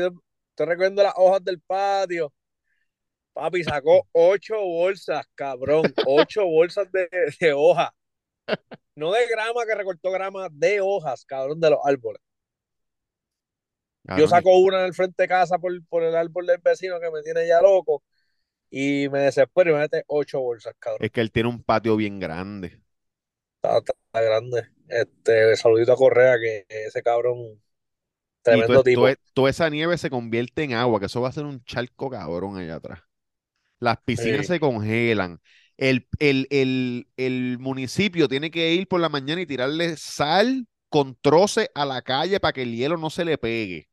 estoy 0.52 0.68
recogiendo 0.68 1.04
las 1.04 1.14
hojas 1.18 1.44
del 1.44 1.62
patio. 1.62 2.34
Papi 3.34 3.64
sacó 3.64 4.06
ocho 4.12 4.60
bolsas, 4.60 5.26
cabrón, 5.36 5.94
ocho 6.08 6.46
bolsas 6.48 6.92
de, 6.92 7.08
de 7.40 7.54
hojas. 7.54 7.92
No 8.96 9.12
de 9.14 9.26
grama 9.28 9.66
que 9.66 9.76
recortó 9.76 10.12
grama, 10.12 10.50
de 10.52 10.82
hojas, 10.82 11.24
cabrón, 11.26 11.60
de 11.62 11.70
los 11.70 11.80
árboles. 11.86 12.22
Yo 14.16 14.28
Cabrón, 14.28 14.30
saco 14.30 14.58
una 14.60 14.80
en 14.82 14.86
el 14.88 14.94
frente 14.94 15.24
de 15.24 15.28
casa 15.28 15.58
por, 15.60 15.72
por 15.88 16.04
el 16.04 16.16
árbol 16.16 16.46
del 16.48 16.60
vecino 16.64 17.00
que 17.00 17.12
me 17.12 17.22
tiene 17.24 17.48
ya 17.48 17.62
loco 17.62 18.04
y 18.70 19.10
me 19.10 19.20
desespero 19.22 19.72
y 19.72 19.74
me 19.76 19.80
mete 19.82 20.04
ocho 20.08 20.42
bolsas, 20.42 20.76
cabrón. 20.80 21.08
Es 21.08 21.12
que 21.12 21.22
él 21.22 21.32
tiene 21.32 21.50
un 21.50 21.64
patio 21.64 21.96
bien 21.98 22.20
grande. 22.20 22.82
Está, 23.62 23.78
está 23.80 24.22
grande. 24.22 24.68
Este, 24.88 25.56
saludito 25.56 25.94
a 25.94 25.96
Correa, 25.96 26.38
que 26.40 26.66
ese 26.70 27.02
cabrón, 27.04 27.62
Y 28.50 28.64
tremendo 28.64 28.82
to- 28.82 28.84
tipo. 28.84 29.08
to- 29.08 29.16
toda 29.34 29.50
esa 29.50 29.70
nieve 29.70 29.98
se 29.98 30.10
convierte 30.10 30.64
en 30.64 30.74
agua, 30.74 31.00
que 31.00 31.08
eso 31.08 31.22
va 31.22 31.30
a 31.30 31.32
ser 31.32 31.46
un 31.46 31.64
charco 31.66 32.10
cabrón 32.10 32.58
allá 32.58 32.76
atrás. 32.76 33.02
Las 33.80 33.98
piscinas 34.06 34.48
Sí. 34.48 34.48
se 34.48 34.60
congelan. 34.60 35.42
El, 35.78 36.08
el, 36.20 36.48
el, 36.52 37.10
el 37.18 37.60
municipio 37.60 38.28
tiene 38.30 38.52
que 38.52 38.74
ir 38.74 38.88
por 38.88 39.02
la 39.02 39.10
mañana 39.10 39.42
y 39.42 39.48
tirarle 39.48 39.98
sal 39.98 40.68
con 40.90 41.16
troce 41.22 41.72
a 41.76 41.86
la 41.86 42.02
calle 42.04 42.40
para 42.40 42.54
que 42.54 42.64
el 42.64 42.76
hielo 42.76 42.98
no 42.98 43.10
se 43.12 43.26
le 43.26 43.38
pegue. 43.38 43.90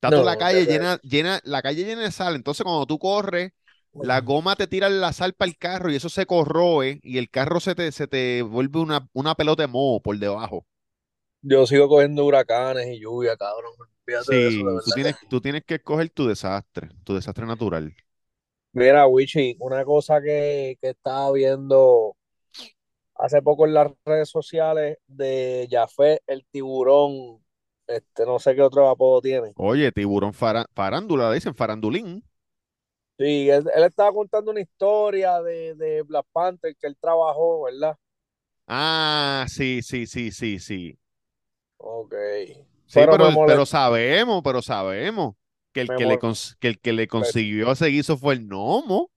Está 0.00 0.12
toda 0.12 0.24
la 0.24 0.36
calle 0.38 0.66
llena, 0.66 0.98
llena, 1.02 1.40
la 1.44 1.62
calle 1.62 1.84
llena 1.84 2.02
de 2.02 2.10
sal. 2.12 2.34
Entonces, 2.34 2.64
cuando 2.64 2.86
tú 2.86 2.98
corres, 2.98 3.52
la 4.00 4.20
goma 4.22 4.56
te 4.56 4.66
tira 4.66 4.88
la 4.88 5.12
sal 5.12 5.34
para 5.34 5.50
el 5.50 5.58
carro 5.58 5.90
y 5.90 5.96
eso 5.96 6.08
se 6.08 6.24
corroe 6.26 7.00
y 7.02 7.18
el 7.18 7.28
carro 7.30 7.60
se 7.60 7.74
te, 7.74 7.92
se 7.92 8.06
te 8.08 8.42
vuelve 8.42 8.80
una, 8.80 9.08
una 9.12 9.34
pelota 9.34 9.62
de 9.62 9.68
moho 9.68 10.00
por 10.02 10.18
debajo. 10.18 10.66
Yo 11.42 11.66
sigo 11.66 11.88
cogiendo 11.88 12.24
huracanes 12.24 12.86
y 12.88 13.00
lluvia, 13.00 13.36
cabrón. 13.36 13.72
Olvídate 14.06 14.32
de 14.32 14.48
eso, 14.48 14.58
Sí, 14.58 14.74
de 14.74 14.80
tú 14.84 14.92
tienes, 14.92 15.16
tú 15.28 15.40
tienes 15.40 15.64
que 15.64 15.76
escoger 15.76 16.10
tu 16.10 16.26
desastre, 16.28 16.90
tu 17.04 17.14
desastre 17.14 17.46
natural. 17.46 17.96
Mira, 18.72 19.06
Wichi, 19.06 19.56
una 19.60 19.84
cosa 19.84 20.20
que, 20.20 20.76
que 20.80 20.90
estaba 20.90 21.32
viendo 21.32 22.16
hace 23.16 23.42
poco 23.42 23.66
en 23.66 23.74
las 23.74 23.92
redes 24.04 24.28
sociales 24.30 24.98
de 25.06 25.68
Jafé, 25.70 26.20
el 26.26 26.46
tiburón, 26.50 27.42
este, 27.90 28.26
no 28.26 28.38
sé 28.38 28.54
qué 28.54 28.62
otro 28.62 28.88
apodo 28.88 29.20
tiene. 29.22 29.54
Oye, 29.54 29.92
tiburón 29.92 30.32
fara- 30.34 30.66
farándula, 30.74 31.30
dicen 31.32 31.54
farandulín. 31.54 32.24
Sí, 33.18 33.50
él, 33.50 33.64
él 33.74 33.84
estaba 33.84 34.12
contando 34.12 34.50
una 34.50 34.60
historia 34.62 35.40
de, 35.42 35.74
de 35.74 36.02
Black 36.02 36.26
Panther 36.32 36.74
que 36.76 36.86
él 36.86 36.96
trabajó, 36.98 37.62
¿verdad? 37.64 37.96
Ah, 38.66 39.44
sí, 39.48 39.82
sí, 39.82 40.06
sí, 40.06 40.30
sí, 40.30 40.58
sí. 40.58 40.98
Ok. 41.78 42.14
Sí, 42.86 43.06
Pero 43.08 43.16
pero, 43.46 43.66
sabemos, 43.66 44.42
pero 44.44 44.62
sabemos 44.62 45.34
que 45.72 45.80
el 45.80 45.90
Me 45.90 45.94
que 45.94 46.06
le, 46.06 46.18
que 46.18 46.68
el 46.68 46.80
que 46.80 46.92
le 46.92 47.06
consiguió 47.08 47.72
ese 47.72 47.86
guiso 47.86 48.16
fue 48.18 48.34
el 48.34 48.46
gnomo. 48.48 49.10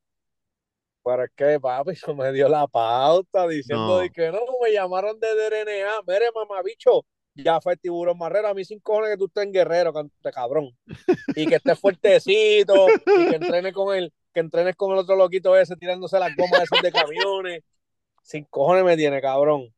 Pero 1.03 1.23
es 1.25 1.31
que, 1.35 1.59
papi, 1.59 1.91
eso 1.91 2.13
me 2.15 2.31
dio 2.31 2.47
la 2.49 2.67
pauta 2.67 3.47
diciendo 3.47 3.97
de 3.97 4.09
No, 4.09 4.11
que 4.11 4.31
no, 4.31 4.39
me 4.61 4.71
llamaron 4.71 5.19
de 5.19 5.35
DRNA. 5.35 6.01
Mire, 6.07 6.31
mamabicho, 6.35 7.05
ya 7.35 7.59
fue 7.61 7.73
el 7.73 7.79
tiburón 7.79 8.17
marrero. 8.17 8.47
A 8.47 8.53
mí 8.53 8.63
sin 8.65 8.79
cojones 8.79 9.11
que 9.11 9.17
tú 9.17 9.25
estés 9.25 9.43
en 9.43 9.53
guerrero, 9.53 9.93
cante 9.93 10.31
cabrón. 10.31 10.69
Y 11.35 11.47
que 11.47 11.55
estés 11.55 11.79
fuertecito 11.79 12.87
y 12.89 13.29
que 13.29 13.35
entrenes 13.35 13.73
con 13.73 13.95
el, 13.95 14.13
que 14.33 14.39
entrenes 14.39 14.75
con 14.75 14.91
el 14.91 14.99
otro 14.99 15.15
loquito 15.15 15.55
ese 15.57 15.75
tirándose 15.75 16.19
las 16.19 16.35
gomas 16.35 16.63
esas 16.63 16.81
de 16.81 16.91
camiones. 16.91 17.63
Sin 18.23 18.45
cojones 18.45 18.83
me 18.83 18.95
tiene, 18.95 19.21
cabrón. 19.21 19.73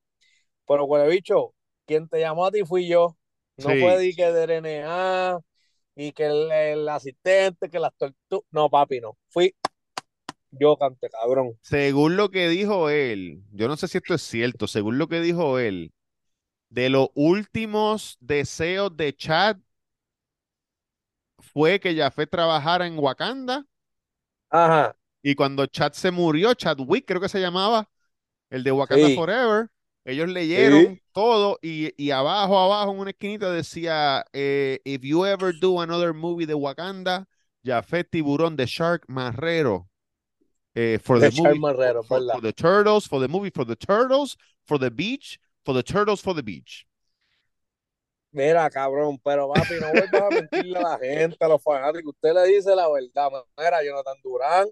Pero, 0.67 0.85
güey, 0.85 1.09
bicho, 1.09 1.53
quien 1.85 2.07
te 2.07 2.19
llamó 2.19 2.45
a 2.45 2.51
ti 2.51 2.63
fui 2.63 2.87
yo. 2.87 3.17
No 3.57 3.69
fue 3.69 3.97
sí. 3.99 4.07
de 4.07 4.13
que 4.15 4.31
DRNA, 4.31 5.39
y 5.95 6.11
que 6.11 6.25
el, 6.25 6.51
el 6.51 6.89
asistente, 6.89 7.69
que 7.69 7.79
las 7.79 7.95
tortugas. 7.95 8.45
No, 8.51 8.69
papi, 8.69 8.99
no. 8.99 9.17
Fui 9.29 9.55
yo, 10.51 10.77
cante 10.77 11.09
cabrón. 11.09 11.57
Según 11.61 12.17
lo 12.17 12.29
que 12.29 12.47
dijo 12.49 12.89
él, 12.89 13.43
yo 13.51 13.67
no 13.67 13.77
sé 13.77 13.87
si 13.87 13.97
esto 13.97 14.13
es 14.13 14.21
cierto, 14.21 14.67
según 14.67 14.97
lo 14.97 15.07
que 15.07 15.19
dijo 15.21 15.59
él, 15.59 15.91
de 16.75 16.89
los 16.89 17.07
últimos 17.15 18.17
deseos 18.19 18.95
de 18.97 19.15
Chad 19.15 19.57
fue 21.39 21.79
que 21.79 21.95
Jafet 21.95 22.29
trabajara 22.29 22.85
en 22.85 22.99
Wakanda 22.99 23.65
Ajá, 24.49 24.95
y 25.23 25.35
cuando 25.35 25.65
Chad 25.67 25.93
se 25.93 26.11
murió, 26.11 26.53
Chadwick 26.53 27.05
creo 27.07 27.21
que 27.21 27.29
se 27.29 27.39
llamaba, 27.39 27.89
el 28.49 28.63
de 28.63 28.71
Wakanda 28.73 29.07
sí, 29.07 29.15
Forever, 29.15 29.69
ellos 30.03 30.27
sí. 30.27 30.33
leyeron 30.33 31.01
todo 31.13 31.57
y, 31.61 31.93
y 31.97 32.11
abajo, 32.11 32.59
abajo 32.59 32.91
en 32.91 32.99
una 32.99 33.11
esquinita 33.11 33.49
decía, 33.51 34.25
eh, 34.33 34.81
if 34.83 35.01
you 35.01 35.25
ever 35.25 35.57
do 35.57 35.79
another 35.81 36.13
movie 36.13 36.45
de 36.45 36.53
Wakanda, 36.53 37.25
Jafet 37.63 38.09
Tiburón 38.11 38.57
de 38.57 38.65
Shark 38.65 39.05
Marrero. 39.07 39.87
eh, 40.75 40.99
for 41.01 41.19
the 41.19 41.31
movie, 41.31 41.57
for, 41.57 41.73
Marrero, 41.73 42.05
for 42.05 42.41
the 42.41 42.51
turtles, 42.51 43.07
for 43.07 43.19
the 43.21 43.29
movie, 43.29 43.49
for 43.49 43.63
the 43.63 43.77
turtles, 43.77 44.35
for 44.65 44.77
the 44.77 44.91
beach, 44.91 45.39
for 45.65 45.73
the 45.73 45.83
turtles, 45.83 46.21
for 46.21 46.33
the 46.33 46.43
beach. 46.43 46.85
Mira, 48.31 48.69
cabrón, 48.69 49.17
pero 49.23 49.51
papi, 49.51 49.79
no 49.79 49.91
vuelvas 49.91 50.21
a 50.21 50.29
mentirle 50.29 50.77
a 50.77 50.81
la 50.81 50.99
gente, 50.99 51.37
a 51.39 51.47
los 51.47 51.63
fanáticos. 51.63 52.13
Usted 52.13 52.33
le 52.33 52.47
dice 52.47 52.75
la 52.75 52.87
verdad. 52.89 53.31
Mira, 53.57 53.83
Jonathan 53.83 54.17
Durán, 54.21 54.67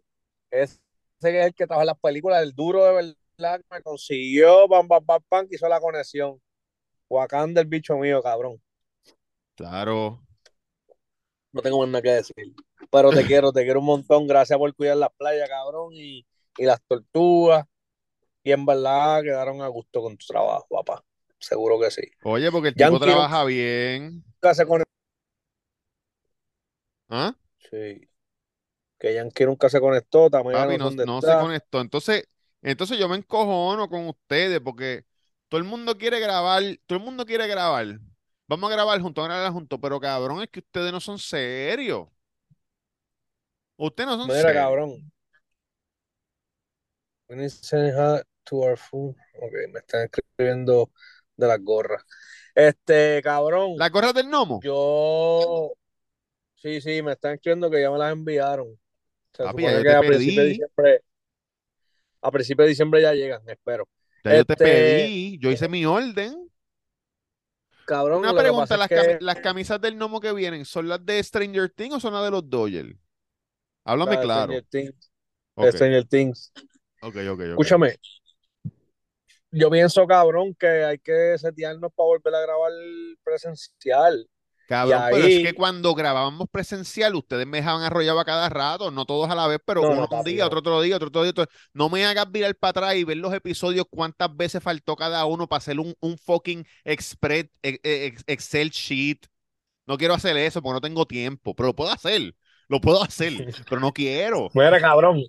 ese 0.52 0.80
que 1.22 1.40
es 1.40 1.46
el 1.46 1.54
que 1.54 1.66
trabaja 1.66 1.84
en 1.84 1.88
las 1.88 2.00
películas, 2.00 2.44
el 2.44 2.54
duro 2.54 2.84
de 2.84 2.94
verdad 2.94 3.62
que 3.62 3.76
me 3.76 3.82
consiguió, 3.82 4.68
pam, 4.68 4.88
pam, 4.88 5.06
pam, 5.06 5.22
pam, 5.30 5.48
que 5.48 5.56
hizo 5.56 5.68
la 5.70 5.80
conexión. 5.80 6.42
Wakanda, 7.10 7.62
el 7.62 7.68
bicho 7.68 7.98
mío, 7.98 8.22
cabrón. 8.22 8.62
Claro. 9.56 10.22
No 11.54 11.62
tengo 11.62 11.80
más 11.80 11.88
nada 11.88 12.02
que 12.02 12.10
decir. 12.10 12.36
Pero 12.92 13.12
te 13.12 13.26
quiero, 13.26 13.54
te 13.54 13.64
quiero 13.64 13.80
un 13.80 13.86
montón. 13.86 14.28
Gracias 14.28 14.60
por 14.60 14.76
cuidar 14.76 14.98
las 14.98 15.10
playas, 15.18 15.48
cabrón, 15.48 15.94
y, 15.94 16.26
y 16.58 16.66
las 16.66 16.82
tortugas. 16.86 17.66
Y 18.44 18.52
en 18.52 18.66
verdad 18.66 19.24
quedaron 19.24 19.62
a 19.62 19.68
gusto 19.68 20.02
con 20.02 20.18
tu 20.18 20.26
trabajo, 20.26 20.68
papá. 20.70 21.04
Seguro 21.40 21.80
que 21.80 21.92
sí. 21.92 22.02
Oye, 22.24 22.52
porque 22.52 22.70
el 22.70 22.76
tipo 22.76 23.00
trabaja 23.00 23.44
bien. 23.46 24.24
nunca 24.26 24.54
se 24.54 24.66
conectó. 24.66 24.92
¿Ah? 27.10 27.36
Sí. 27.70 28.10
Que 28.98 29.14
Yankee 29.14 29.46
nunca 29.46 29.70
se 29.70 29.80
conectó. 29.80 30.30
También 30.30 30.56
Papi, 30.56 30.78
no 30.78 30.92
no, 30.92 31.22
se 31.22 31.34
conectó. 31.34 31.82
Entonces, 31.82 32.28
entonces 32.62 32.98
yo 32.98 33.10
me 33.10 33.18
encojono 33.18 33.90
con 33.90 34.08
ustedes 34.08 34.60
porque 34.62 35.06
todo 35.50 35.60
el 35.60 35.66
mundo 35.68 35.98
quiere 35.98 36.20
grabar, 36.20 36.64
todo 36.86 36.98
el 37.00 37.06
mundo 37.06 37.26
quiere 37.26 37.48
grabar. 37.48 38.00
Vamos 38.48 38.72
a 38.72 38.74
grabar 38.74 39.02
juntos, 39.02 39.22
vamos 39.22 39.36
a 39.36 39.40
grabar 39.40 39.54
juntos, 39.54 39.80
pero 39.82 40.00
cabrón, 40.00 40.42
es 40.44 40.50
que 40.50 40.60
ustedes 40.60 40.92
no 40.92 41.00
son 41.00 41.20
serios. 41.20 42.08
Ustedes 43.78 44.08
no 44.08 44.18
son 44.18 44.28
Mira, 44.28 44.42
serios. 44.42 44.64
cabrón. 44.64 45.12
To 48.46 48.58
our 48.64 48.78
phone. 48.78 49.16
Ok, 49.42 49.54
me 49.74 49.80
están 49.80 50.04
escribiendo 50.12 50.92
de 51.38 51.48
las 51.48 51.60
gorras. 51.64 52.04
Este, 52.56 53.22
cabrón, 53.24 53.76
¿La 53.76 53.90
gorra 53.90 54.14
del 54.14 54.30
gnomo? 54.30 54.62
yo. 54.62 55.74
Sí, 56.56 56.82
sí, 56.82 57.02
me 57.04 57.14
están 57.14 57.36
escribiendo 57.36 57.70
que 57.72 57.82
ya 57.82 57.92
me 57.92 57.98
las 58.00 58.14
enviaron. 58.14 58.80
Se 59.34 59.44
Papi, 59.44 59.64
supone 59.64 59.82
que 59.84 59.94
a 59.96 60.04
principios 60.04 60.46
de 60.46 60.50
diciembre. 60.52 61.04
A 62.22 62.32
principios 62.32 62.66
de 62.66 62.70
diciembre 62.70 63.02
ya 63.02 63.14
llegan, 63.14 63.42
espero. 63.48 63.88
ya 64.24 64.34
yo 64.34 64.46
te 64.46 64.56
Este, 64.56 64.58
pedí, 64.58 65.38
yo 65.40 65.52
hice 65.52 65.68
mi 65.70 65.86
orden. 65.86 66.50
cabrón, 67.86 68.24
Una 68.24 68.34
pregunta, 68.34 68.78
¿las, 68.78 68.92
cami- 68.92 69.18
que 69.18 69.20
las 69.20 69.40
camisas 69.40 69.80
del 69.82 69.96
gnomo 69.98 70.20
que 70.22 70.32
vienen 70.34 70.66
son 70.66 70.88
las 70.88 71.06
de 71.06 71.22
Stranger 71.22 71.70
Things 71.70 71.96
o 71.96 72.00
son 72.00 72.14
las 72.14 72.24
de 72.24 72.32
los 72.32 72.50
Dodgers? 72.50 72.96
Háblame 73.86 74.20
claro. 74.20 74.60
Stranger 74.60 74.64
Things, 74.70 75.12
Ok, 75.56 75.76
Stranger 75.76 76.06
Things. 76.08 76.52
ok, 77.02 77.16
ok, 77.32 77.42
ok. 77.56 77.66
Escúchame, 77.66 77.98
yo 79.54 79.70
pienso, 79.72 80.06
cabrón, 80.08 80.54
que 80.56 80.68
hay 80.68 81.00
que 81.00 81.38
setearnos 81.38 81.92
para 81.96 82.08
volver 82.08 82.36
a 82.36 82.42
grabar 82.42 82.72
presencial. 83.24 84.28
Cabrón, 84.66 85.02
pero 85.12 85.26
es 85.28 85.44
que 85.44 85.54
cuando 85.54 85.94
grabábamos 85.94 86.48
presencial, 86.50 87.16
ustedes 87.16 87.46
me 87.46 87.58
dejaban 87.58 87.84
arrollado 87.84 88.20
a 88.20 88.26
cada 88.26 88.48
rato, 88.50 88.92
no 88.92 89.06
todos 89.06 89.30
a 89.30 89.36
la 89.36 89.46
vez, 89.48 89.60
pero 89.66 89.82
no, 89.82 89.90
uno 89.92 90.08
no, 90.10 90.18
un 90.18 90.24
día, 90.24 90.46
otro 90.46 90.60
otro 90.60 90.82
día, 90.82 90.96
otro 90.96 91.10
otro 91.10 91.22
día. 91.24 91.32
otro- 91.32 91.46
No 91.74 91.90
me 91.90 92.06
hagas 92.06 92.32
virar 92.32 92.56
para 92.56 92.70
atrás 92.70 92.96
y 92.96 93.04
ver 93.04 93.18
los 93.18 93.34
episodios 93.34 93.86
cuántas 93.90 94.36
veces 94.36 94.64
faltó 94.64 94.96
cada 94.96 95.26
uno 95.26 95.48
para 95.48 95.58
hacer 95.58 95.80
un, 95.80 95.94
un 96.00 96.18
fucking 96.18 96.66
express, 96.86 97.46
eh, 97.62 97.78
eh, 97.84 98.06
ex- 98.06 98.24
Excel 98.26 98.70
sheet. 98.70 99.26
No 99.86 99.98
quiero 99.98 100.14
hacer 100.14 100.38
eso 100.38 100.62
porque 100.62 100.76
no 100.76 100.82
tengo 100.82 101.06
tiempo, 101.06 101.54
pero 101.54 101.68
lo 101.68 101.76
puedo 101.76 101.92
hacer, 101.92 102.34
lo 102.70 102.80
puedo 102.80 103.04
hacer, 103.04 103.34
pero 103.70 103.82
no 103.82 103.92
quiero. 103.92 104.50
Mira, 104.54 104.80
cabrón, 104.80 105.24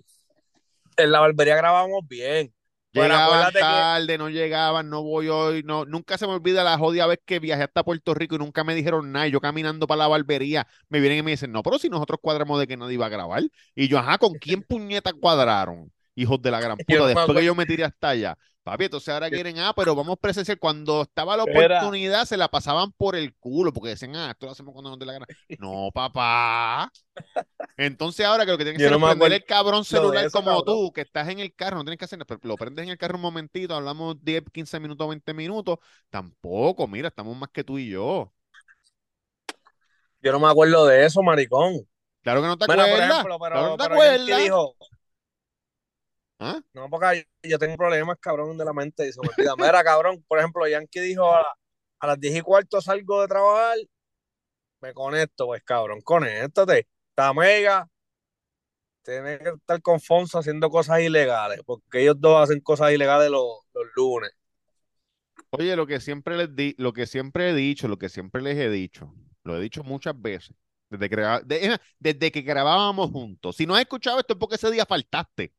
en 0.95 1.11
la 1.11 1.19
barbería 1.19 1.57
grabamos 1.57 2.07
bien. 2.07 2.54
Llegaban 3.03 3.51
que 3.51 3.59
tarde, 3.59 4.17
no 4.17 4.29
llegaban, 4.29 4.89
no 4.89 5.03
voy 5.03 5.27
hoy, 5.27 5.63
no, 5.63 5.85
nunca 5.85 6.17
se 6.17 6.27
me 6.27 6.33
olvida 6.33 6.63
la 6.63 6.77
jodida 6.77 7.07
vez 7.07 7.19
que 7.25 7.39
viajé 7.39 7.63
hasta 7.63 7.83
Puerto 7.83 8.13
Rico 8.13 8.35
y 8.35 8.39
nunca 8.39 8.63
me 8.63 8.75
dijeron 8.75 9.11
nada. 9.11 9.27
y 9.27 9.31
Yo 9.31 9.41
caminando 9.41 9.87
para 9.87 9.99
la 9.99 10.07
barbería, 10.07 10.67
me 10.89 10.99
vienen 10.99 11.19
y 11.19 11.23
me 11.23 11.31
dicen, 11.31 11.51
no, 11.51 11.63
pero 11.63 11.77
si 11.79 11.89
nosotros 11.89 12.19
cuadramos 12.21 12.59
de 12.59 12.67
que 12.67 12.77
nadie 12.77 12.95
iba 12.95 13.05
a 13.05 13.09
grabar. 13.09 13.43
Y 13.75 13.87
yo, 13.87 13.99
ajá, 13.99 14.17
¿con 14.17 14.33
quién 14.35 14.61
puñeta 14.67 15.13
cuadraron? 15.13 15.91
Hijos 16.15 16.41
de 16.41 16.51
la 16.51 16.61
gran 16.61 16.77
yo 16.77 16.85
puta, 16.85 16.99
no 16.99 17.05
después 17.07 17.37
que 17.37 17.45
yo 17.45 17.55
me 17.55 17.65
tiré 17.65 17.83
hasta 17.83 18.09
allá. 18.09 18.37
Papi, 18.65 18.85
entonces 18.85 19.09
ahora 19.13 19.29
quieren, 19.29 19.59
ah, 19.59 19.73
pero 19.75 19.93
vamos 19.93 20.17
presencial. 20.19 20.57
Cuando 20.57 21.03
estaba 21.03 21.37
la 21.37 21.43
oportunidad, 21.43 22.25
se 22.25 22.35
la 22.35 22.47
pasaban 22.47 22.91
por 22.93 23.15
el 23.15 23.35
culo, 23.35 23.71
porque 23.71 23.89
decían, 23.89 24.15
ah, 24.15 24.31
esto 24.31 24.47
lo 24.47 24.53
hacemos 24.53 24.73
cuando 24.73 24.89
nos 24.89 24.97
dé 24.97 25.05
la 25.05 25.13
gana. 25.13 25.27
No, 25.59 25.91
papá. 25.93 26.91
Entonces 27.77 28.25
ahora 28.25 28.43
que 28.43 28.51
lo 28.51 28.57
que 28.57 28.63
tienes 28.63 28.79
que 28.79 28.87
hacer 28.87 28.99
no 28.99 29.07
es 29.07 29.15
prender 29.15 29.33
el 29.33 29.45
cabrón 29.45 29.85
celular 29.85 30.31
como 30.31 30.47
cabrón. 30.47 30.65
tú, 30.65 30.91
que 30.91 31.01
estás 31.01 31.29
en 31.29 31.37
el 31.37 31.53
carro, 31.53 31.77
no 31.77 31.83
tienes 31.83 31.99
que 31.99 32.05
hacer 32.05 32.17
nada, 32.17 32.25
pero 32.25 32.39
lo 32.41 32.55
prendes 32.55 32.81
en 32.85 32.89
el 32.89 32.97
carro 32.97 33.17
un 33.17 33.21
momentito, 33.21 33.75
hablamos 33.75 34.15
10, 34.23 34.45
15 34.51 34.79
minutos, 34.79 35.07
20 35.09 35.33
minutos. 35.35 35.77
Tampoco, 36.09 36.87
mira, 36.87 37.09
estamos 37.09 37.37
más 37.37 37.49
que 37.53 37.63
tú 37.63 37.77
y 37.77 37.89
yo. 37.89 38.33
Yo 40.23 40.31
no 40.31 40.39
me 40.39 40.47
acuerdo 40.47 40.87
de 40.87 41.05
eso, 41.05 41.21
maricón. 41.21 41.87
Claro 42.23 42.41
que 42.41 42.47
no 42.47 42.57
te 42.57 42.65
por 42.65 42.79
acuerdas, 42.79 43.23
claro 43.23 43.23
que 43.23 43.29
no 43.29 43.39
pero, 43.39 43.77
te 43.77 43.83
pero 43.83 43.93
acuerdas. 43.93 44.39
dijo, 44.39 44.75
¿Ah? 46.39 46.61
no, 46.73 46.89
porque 46.89 47.25
yo 47.43 47.57
tengo 47.57 47.77
problemas, 47.77 48.17
cabrón, 48.19 48.57
de 48.57 48.65
la 48.65 48.73
mente 48.73 49.07
y 49.07 49.11
se 49.13 49.21
me 49.21 49.29
olvida. 49.29 49.55
Mira, 49.57 49.83
cabrón, 49.83 50.23
por 50.27 50.39
ejemplo, 50.39 50.67
Yankee 50.67 50.99
dijo 50.99 51.33
a, 51.33 51.45
a 51.99 52.07
las 52.07 52.19
10 52.19 52.37
y 52.37 52.41
cuarto 52.41 52.81
salgo 52.81 53.21
de 53.21 53.27
trabajar, 53.27 53.77
me 54.81 54.93
conecto, 54.93 55.47
pues 55.47 55.63
cabrón, 55.63 56.01
conéctate. 56.01 56.87
Está 57.09 57.33
mega, 57.33 57.87
tienes 59.05 59.39
que 59.39 59.49
estar 59.49 59.81
con 59.81 60.01
Fonso 60.01 60.39
haciendo 60.39 60.69
cosas 60.69 60.99
ilegales, 61.01 61.61
porque 61.65 62.01
ellos 62.01 62.19
dos 62.19 62.41
hacen 62.41 62.59
cosas 62.59 62.91
ilegales 62.91 63.29
los, 63.29 63.59
los 63.73 63.85
lunes. 63.95 64.31
Oye, 65.51 65.75
lo 65.75 65.85
que 65.87 65.99
siempre 65.99 66.35
les 66.35 66.55
di, 66.55 66.75
lo 66.77 66.91
que 66.91 67.05
siempre 67.05 67.49
he 67.49 67.53
dicho, 67.53 67.87
lo 67.87 67.97
que 67.97 68.09
siempre 68.09 68.41
les 68.41 68.57
he 68.57 68.69
dicho, 68.69 69.13
lo 69.43 69.55
he 69.55 69.61
dicho 69.61 69.83
muchas 69.83 70.19
veces, 70.19 70.55
desde 70.89 71.09
que, 71.09 71.79
desde 71.99 72.31
que 72.31 72.41
grabábamos 72.41 73.11
juntos. 73.11 73.55
Si 73.55 73.65
no 73.65 73.75
has 73.75 73.81
escuchado 73.81 74.19
esto 74.19 74.33
es 74.33 74.39
porque 74.39 74.55
ese 74.55 74.71
día 74.71 74.85
faltaste. 74.85 75.53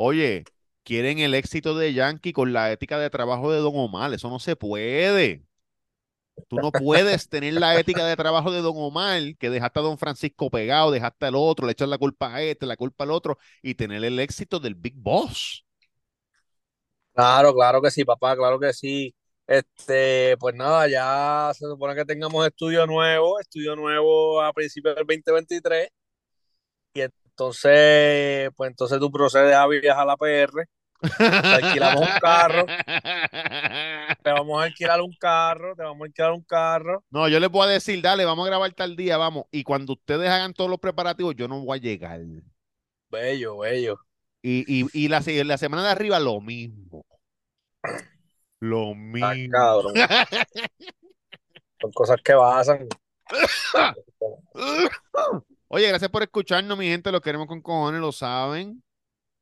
Oye, 0.00 0.44
quieren 0.84 1.18
el 1.18 1.34
éxito 1.34 1.76
de 1.76 1.92
Yankee 1.92 2.32
con 2.32 2.52
la 2.52 2.70
ética 2.70 3.00
de 3.00 3.10
trabajo 3.10 3.50
de 3.50 3.58
Don 3.58 3.72
Omar, 3.74 4.14
eso 4.14 4.30
no 4.30 4.38
se 4.38 4.54
puede. 4.54 5.44
Tú 6.48 6.54
no 6.56 6.70
puedes 6.70 7.28
tener 7.28 7.54
la 7.54 7.80
ética 7.80 8.06
de 8.06 8.14
trabajo 8.14 8.52
de 8.52 8.60
Don 8.60 8.74
Omar, 8.76 9.20
que 9.36 9.50
dejaste 9.50 9.80
a 9.80 9.82
Don 9.82 9.98
Francisco 9.98 10.50
pegado, 10.50 10.92
dejaste 10.92 11.26
al 11.26 11.34
otro, 11.34 11.66
le 11.66 11.72
echas 11.72 11.88
la 11.88 11.98
culpa 11.98 12.32
a 12.32 12.42
este, 12.42 12.64
la 12.64 12.76
culpa 12.76 13.02
al 13.02 13.10
otro, 13.10 13.38
y 13.60 13.74
tener 13.74 14.04
el 14.04 14.20
éxito 14.20 14.60
del 14.60 14.76
Big 14.76 14.94
Boss. 14.94 15.66
Claro, 17.12 17.52
claro 17.52 17.82
que 17.82 17.90
sí, 17.90 18.04
papá, 18.04 18.36
claro 18.36 18.60
que 18.60 18.72
sí. 18.72 19.12
Este, 19.48 20.36
pues 20.38 20.54
nada, 20.54 20.88
ya 20.88 21.50
se 21.54 21.66
supone 21.66 21.96
que 21.96 22.04
tengamos 22.04 22.46
estudio 22.46 22.86
nuevo, 22.86 23.40
estudio 23.40 23.74
nuevo 23.74 24.40
a 24.40 24.52
principios 24.52 24.94
del 24.94 25.06
2023. 25.06 25.88
Y 26.94 27.00
entonces, 27.38 28.50
pues 28.56 28.68
entonces 28.70 28.98
tú 28.98 29.12
procedes 29.12 29.54
a 29.54 29.64
viajar 29.68 30.02
a 30.02 30.06
la 30.06 30.16
PR, 30.16 30.66
te 31.00 31.24
alquilamos 31.24 32.02
un 32.02 32.18
carro, 32.20 32.66
te 34.24 34.32
vamos 34.32 34.60
a 34.60 34.64
alquilar 34.64 35.00
un 35.00 35.14
carro, 35.20 35.76
te 35.76 35.84
vamos 35.84 36.02
a 36.02 36.06
alquilar 36.06 36.32
un 36.32 36.42
carro. 36.42 37.04
No, 37.10 37.28
yo 37.28 37.38
les 37.38 37.48
voy 37.48 37.68
a 37.68 37.70
decir, 37.70 38.02
dale, 38.02 38.24
vamos 38.24 38.44
a 38.44 38.48
grabar 38.48 38.72
tal 38.72 38.96
día, 38.96 39.18
vamos. 39.18 39.44
Y 39.52 39.62
cuando 39.62 39.92
ustedes 39.92 40.28
hagan 40.28 40.52
todos 40.52 40.68
los 40.68 40.80
preparativos, 40.80 41.36
yo 41.36 41.46
no 41.46 41.64
voy 41.64 41.78
a 41.78 41.80
llegar. 41.80 42.20
Bello, 43.08 43.58
bello. 43.58 44.00
Y, 44.42 44.64
y, 44.66 44.88
y 44.92 45.06
la, 45.06 45.22
la 45.44 45.58
semana 45.58 45.84
de 45.84 45.90
arriba, 45.90 46.18
lo 46.18 46.40
mismo. 46.40 47.06
Lo 48.58 48.90
Ah, 48.90 48.94
mismo. 48.94 49.52
cabrón. 49.52 49.94
Son 51.80 51.92
cosas 51.92 52.16
que 52.24 52.34
pasan. 52.34 52.88
Oye, 55.68 55.86
gracias 55.88 56.10
por 56.10 56.22
escucharnos, 56.22 56.78
mi 56.78 56.86
gente. 56.86 57.12
Lo 57.12 57.20
queremos 57.20 57.46
con 57.46 57.60
cojones, 57.60 58.00
lo 58.00 58.12
saben. 58.12 58.82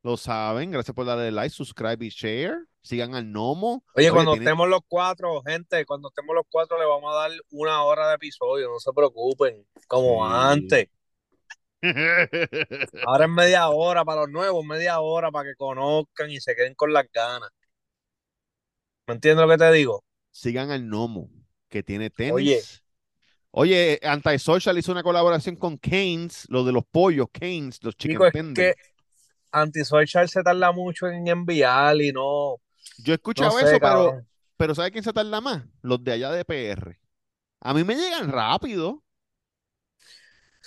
Lo 0.02 0.16
saben. 0.16 0.70
Gracias 0.70 0.94
por 0.94 1.06
darle 1.06 1.30
like, 1.30 1.50
subscribe 1.50 2.04
y 2.04 2.08
share. 2.10 2.58
Sigan 2.82 3.14
al 3.14 3.30
Nomo. 3.30 3.84
Oye, 3.94 4.10
cuando 4.12 4.34
estemos 4.34 4.68
los 4.68 4.80
cuatro, 4.86 5.42
gente, 5.42 5.84
cuando 5.84 6.08
estemos 6.08 6.34
los 6.34 6.44
cuatro, 6.48 6.78
le 6.78 6.84
vamos 6.84 7.12
a 7.12 7.16
dar 7.16 7.30
una 7.50 7.82
hora 7.82 8.08
de 8.08 8.14
episodio, 8.14 8.68
no 8.68 8.78
se 8.78 8.92
preocupen, 8.92 9.66
como 9.88 10.24
Sí. 10.24 10.32
antes. 10.32 10.88
Ahora 13.06 13.24
es 13.24 13.30
media 13.30 13.68
hora 13.68 14.04
para 14.04 14.22
los 14.22 14.30
nuevos, 14.30 14.64
media 14.64 15.00
hora 15.00 15.30
para 15.30 15.50
que 15.50 15.56
conozcan 15.56 16.30
y 16.30 16.40
se 16.40 16.54
queden 16.54 16.74
con 16.74 16.92
las 16.92 17.10
ganas. 17.12 17.50
¿Me 19.08 19.14
entiendes 19.14 19.46
lo 19.46 19.52
que 19.52 19.58
te 19.58 19.72
digo? 19.72 20.04
Sigan 20.30 20.70
al 20.70 20.88
Nomo, 20.88 21.28
que 21.68 21.82
tiene 21.82 22.10
tenis. 22.10 22.32
Oye. 22.32 22.62
Oye, 23.58 23.98
Antisocial 24.02 24.76
hizo 24.78 24.92
una 24.92 25.02
colaboración 25.02 25.56
con 25.56 25.78
Canes, 25.78 26.46
lo 26.50 26.62
de 26.64 26.72
los 26.72 26.84
pollos, 26.86 27.26
Canes, 27.32 27.82
los 27.82 27.96
chicken 27.96 28.26
Chicos, 28.26 28.28
es 28.28 28.34
que 28.52 28.74
Antisocial 29.52 30.28
se 30.28 30.42
tarda 30.44 30.72
mucho 30.72 31.08
en 31.08 31.28
enviar 31.28 32.00
y 32.02 32.12
no, 32.12 32.56
Yo 32.96 33.12
he 33.12 33.16
no 33.36 33.50
escuchado 33.50 33.52
sé, 33.52 33.66
eso, 33.66 33.80
pero, 33.80 34.14
cabrón. 34.14 34.28
pero 34.56 34.74
¿sabe 34.74 34.90
quién 34.92 35.04
se 35.04 35.12
tarda 35.12 35.40
más? 35.40 35.64
Los 35.82 36.02
de 36.04 36.12
allá 36.12 36.30
de 36.32 36.44
PR. 36.44 36.98
A 37.60 37.74
mí 37.74 37.84
me 37.84 37.94
llegan 37.96 38.30
rápido. 38.30 39.02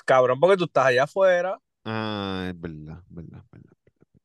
Cabrón, 0.05 0.39
porque 0.39 0.57
tú 0.57 0.65
estás 0.65 0.87
allá 0.87 1.03
afuera 1.03 1.59
Ah, 1.85 2.47
es 2.49 2.59
verdad, 2.59 3.03
verdad, 3.09 3.43
verdad. 3.51 3.73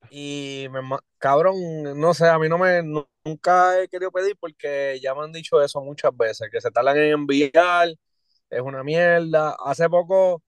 y 0.08 0.66
me, 0.70 0.80
cabrón, 1.18 1.54
no 2.00 2.14
sé, 2.14 2.28
a 2.28 2.38
mí 2.38 2.48
no 2.48 2.58
me, 2.58 2.82
nu- 2.82 3.06
nunca 3.24 3.80
he 3.82 3.88
querido 3.88 4.12
pedir 4.12 4.36
porque 4.38 4.98
ya 5.02 5.14
me 5.14 5.22
han 5.24 5.32
dicho 5.32 5.60
eso 5.62 5.80
muchas 5.82 6.16
veces, 6.16 6.48
que 6.52 6.60
se 6.60 6.70
tardan 6.70 6.96
en 6.98 7.12
enviar, 7.12 7.88
es 8.54 8.62
una 8.62 8.82
mierda. 8.82 9.56
Hace 9.64 9.88
poco 9.88 10.42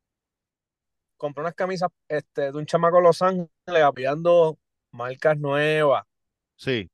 compré 1.16 1.42
unas 1.42 1.54
camisas 1.54 1.90
este, 2.08 2.52
de 2.52 2.58
un 2.58 2.66
chamaco 2.66 2.96
de 2.96 3.02
Los 3.02 3.22
Ángeles 3.22 3.48
apoyando 3.82 4.58
marcas 4.92 5.38
nuevas. 5.38 6.04
Sí. 6.56 6.90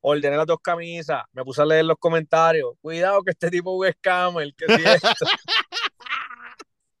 Ordené 0.00 0.36
las 0.36 0.46
dos 0.46 0.58
camisas, 0.60 1.24
me 1.32 1.42
puse 1.44 1.62
a 1.62 1.64
leer 1.64 1.86
los 1.86 1.96
comentarios. 1.98 2.72
Cuidado 2.82 3.22
que 3.22 3.30
este 3.30 3.50
tipo 3.50 3.84
es 3.84 3.90
un 3.90 3.98
scammer, 3.98 4.54
que 4.54 4.66
si 4.66 4.84
esto. 4.84 5.08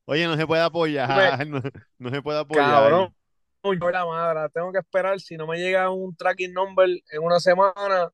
Oye, 0.06 0.26
no 0.26 0.36
se 0.36 0.46
puede 0.46 0.62
apoyar, 0.62 1.08
no, 1.46 1.60
no 1.98 2.10
se 2.10 2.22
puede 2.22 2.38
apoyar. 2.38 2.70
Cabrón, 2.70 3.14
yo 3.62 3.90
la 3.90 4.06
madre, 4.06 4.48
tengo 4.52 4.72
que 4.72 4.78
esperar. 4.78 5.20
Si 5.20 5.36
no 5.36 5.46
me 5.46 5.58
llega 5.58 5.90
un 5.90 6.16
tracking 6.16 6.52
number 6.52 6.88
en 7.10 7.22
una 7.22 7.40
semana, 7.40 8.10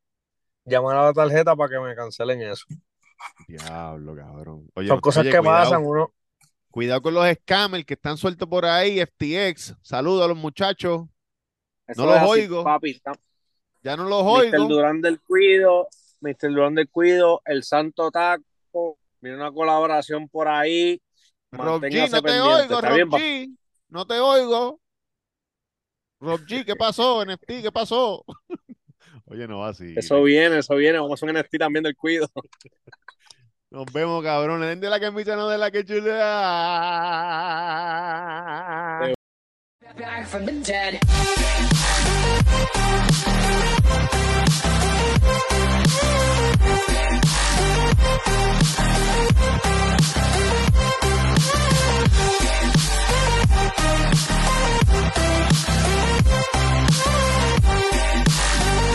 llamar 0.64 0.96
a 0.96 1.04
la 1.04 1.12
tarjeta 1.12 1.54
para 1.54 1.70
que 1.70 1.80
me 1.80 1.94
cancelen 1.94 2.42
eso. 2.42 2.66
Diablo, 3.48 4.14
cabrón. 4.16 4.70
Oye, 4.74 4.88
Son 4.88 5.00
cosas 5.00 5.22
oye, 5.22 5.30
que 5.30 5.38
cuidado, 5.38 5.64
pasan, 5.64 5.84
uno. 5.84 6.12
Cuidado 6.70 7.02
con 7.02 7.14
los 7.14 7.26
scammers 7.32 7.84
que 7.84 7.94
están 7.94 8.16
sueltos 8.16 8.48
por 8.48 8.64
ahí, 8.64 9.00
FTX. 9.00 9.74
Saludos 9.82 10.24
a 10.24 10.28
los 10.28 10.36
muchachos. 10.36 11.02
Eso 11.86 12.02
No 12.02 12.06
los 12.12 12.16
así, 12.18 12.28
oigo. 12.30 12.62
Papi, 12.64 13.00
Ya 13.82 13.96
no 13.96 14.04
los 14.04 14.22
Mr. 14.24 14.54
oigo. 14.54 14.68
Durán 14.68 15.00
del 15.00 15.20
Cuido, 15.20 15.88
Mr. 16.20 16.50
Durán 16.52 16.74
del 16.76 16.88
Cuido, 16.88 17.42
El 17.44 17.64
Santo 17.64 18.10
Taco, 18.10 18.98
viene 19.20 19.36
una 19.36 19.50
colaboración 19.52 20.28
por 20.28 20.46
ahí. 20.46 21.02
Rob 21.50 21.82
G, 21.82 22.08
no 22.10 22.16
te 22.18 22.22
pendiente. 22.22 22.74
oigo, 22.74 22.80
Rob 22.80 22.94
bien, 22.94 23.10
G. 23.10 23.56
No 23.88 24.06
te 24.06 24.20
oigo. 24.20 24.80
Rob 26.20 26.40
G, 26.42 26.64
¿qué 26.64 26.76
pasó? 26.76 27.24
NFT, 27.24 27.62
¿qué 27.62 27.72
pasó? 27.72 28.24
Oye, 29.30 29.46
no 29.46 29.60
va 29.60 29.68
así. 29.68 29.94
Eso 29.96 30.22
viene, 30.24 30.58
eso 30.58 30.74
viene. 30.74 30.98
Vamos 30.98 31.12
a 31.12 31.14
hacer 31.14 31.28
un 31.30 31.40
NFT 31.40 31.56
también 31.58 31.84
del 31.84 31.96
cuido. 31.96 32.28
Nos 33.70 33.86
vemos, 33.92 34.24
cabrones. 34.24 34.80
De 34.80 34.90
la 34.90 34.98
que 34.98 35.06
camisa, 35.06 35.36
no 35.36 35.48
de 35.48 35.56
la 35.58 35.70
que 35.70 35.84
chulea. 35.84 36.16
Back 39.96 40.26
from 40.26 40.46
the 40.46 40.52
dead. 40.52 41.00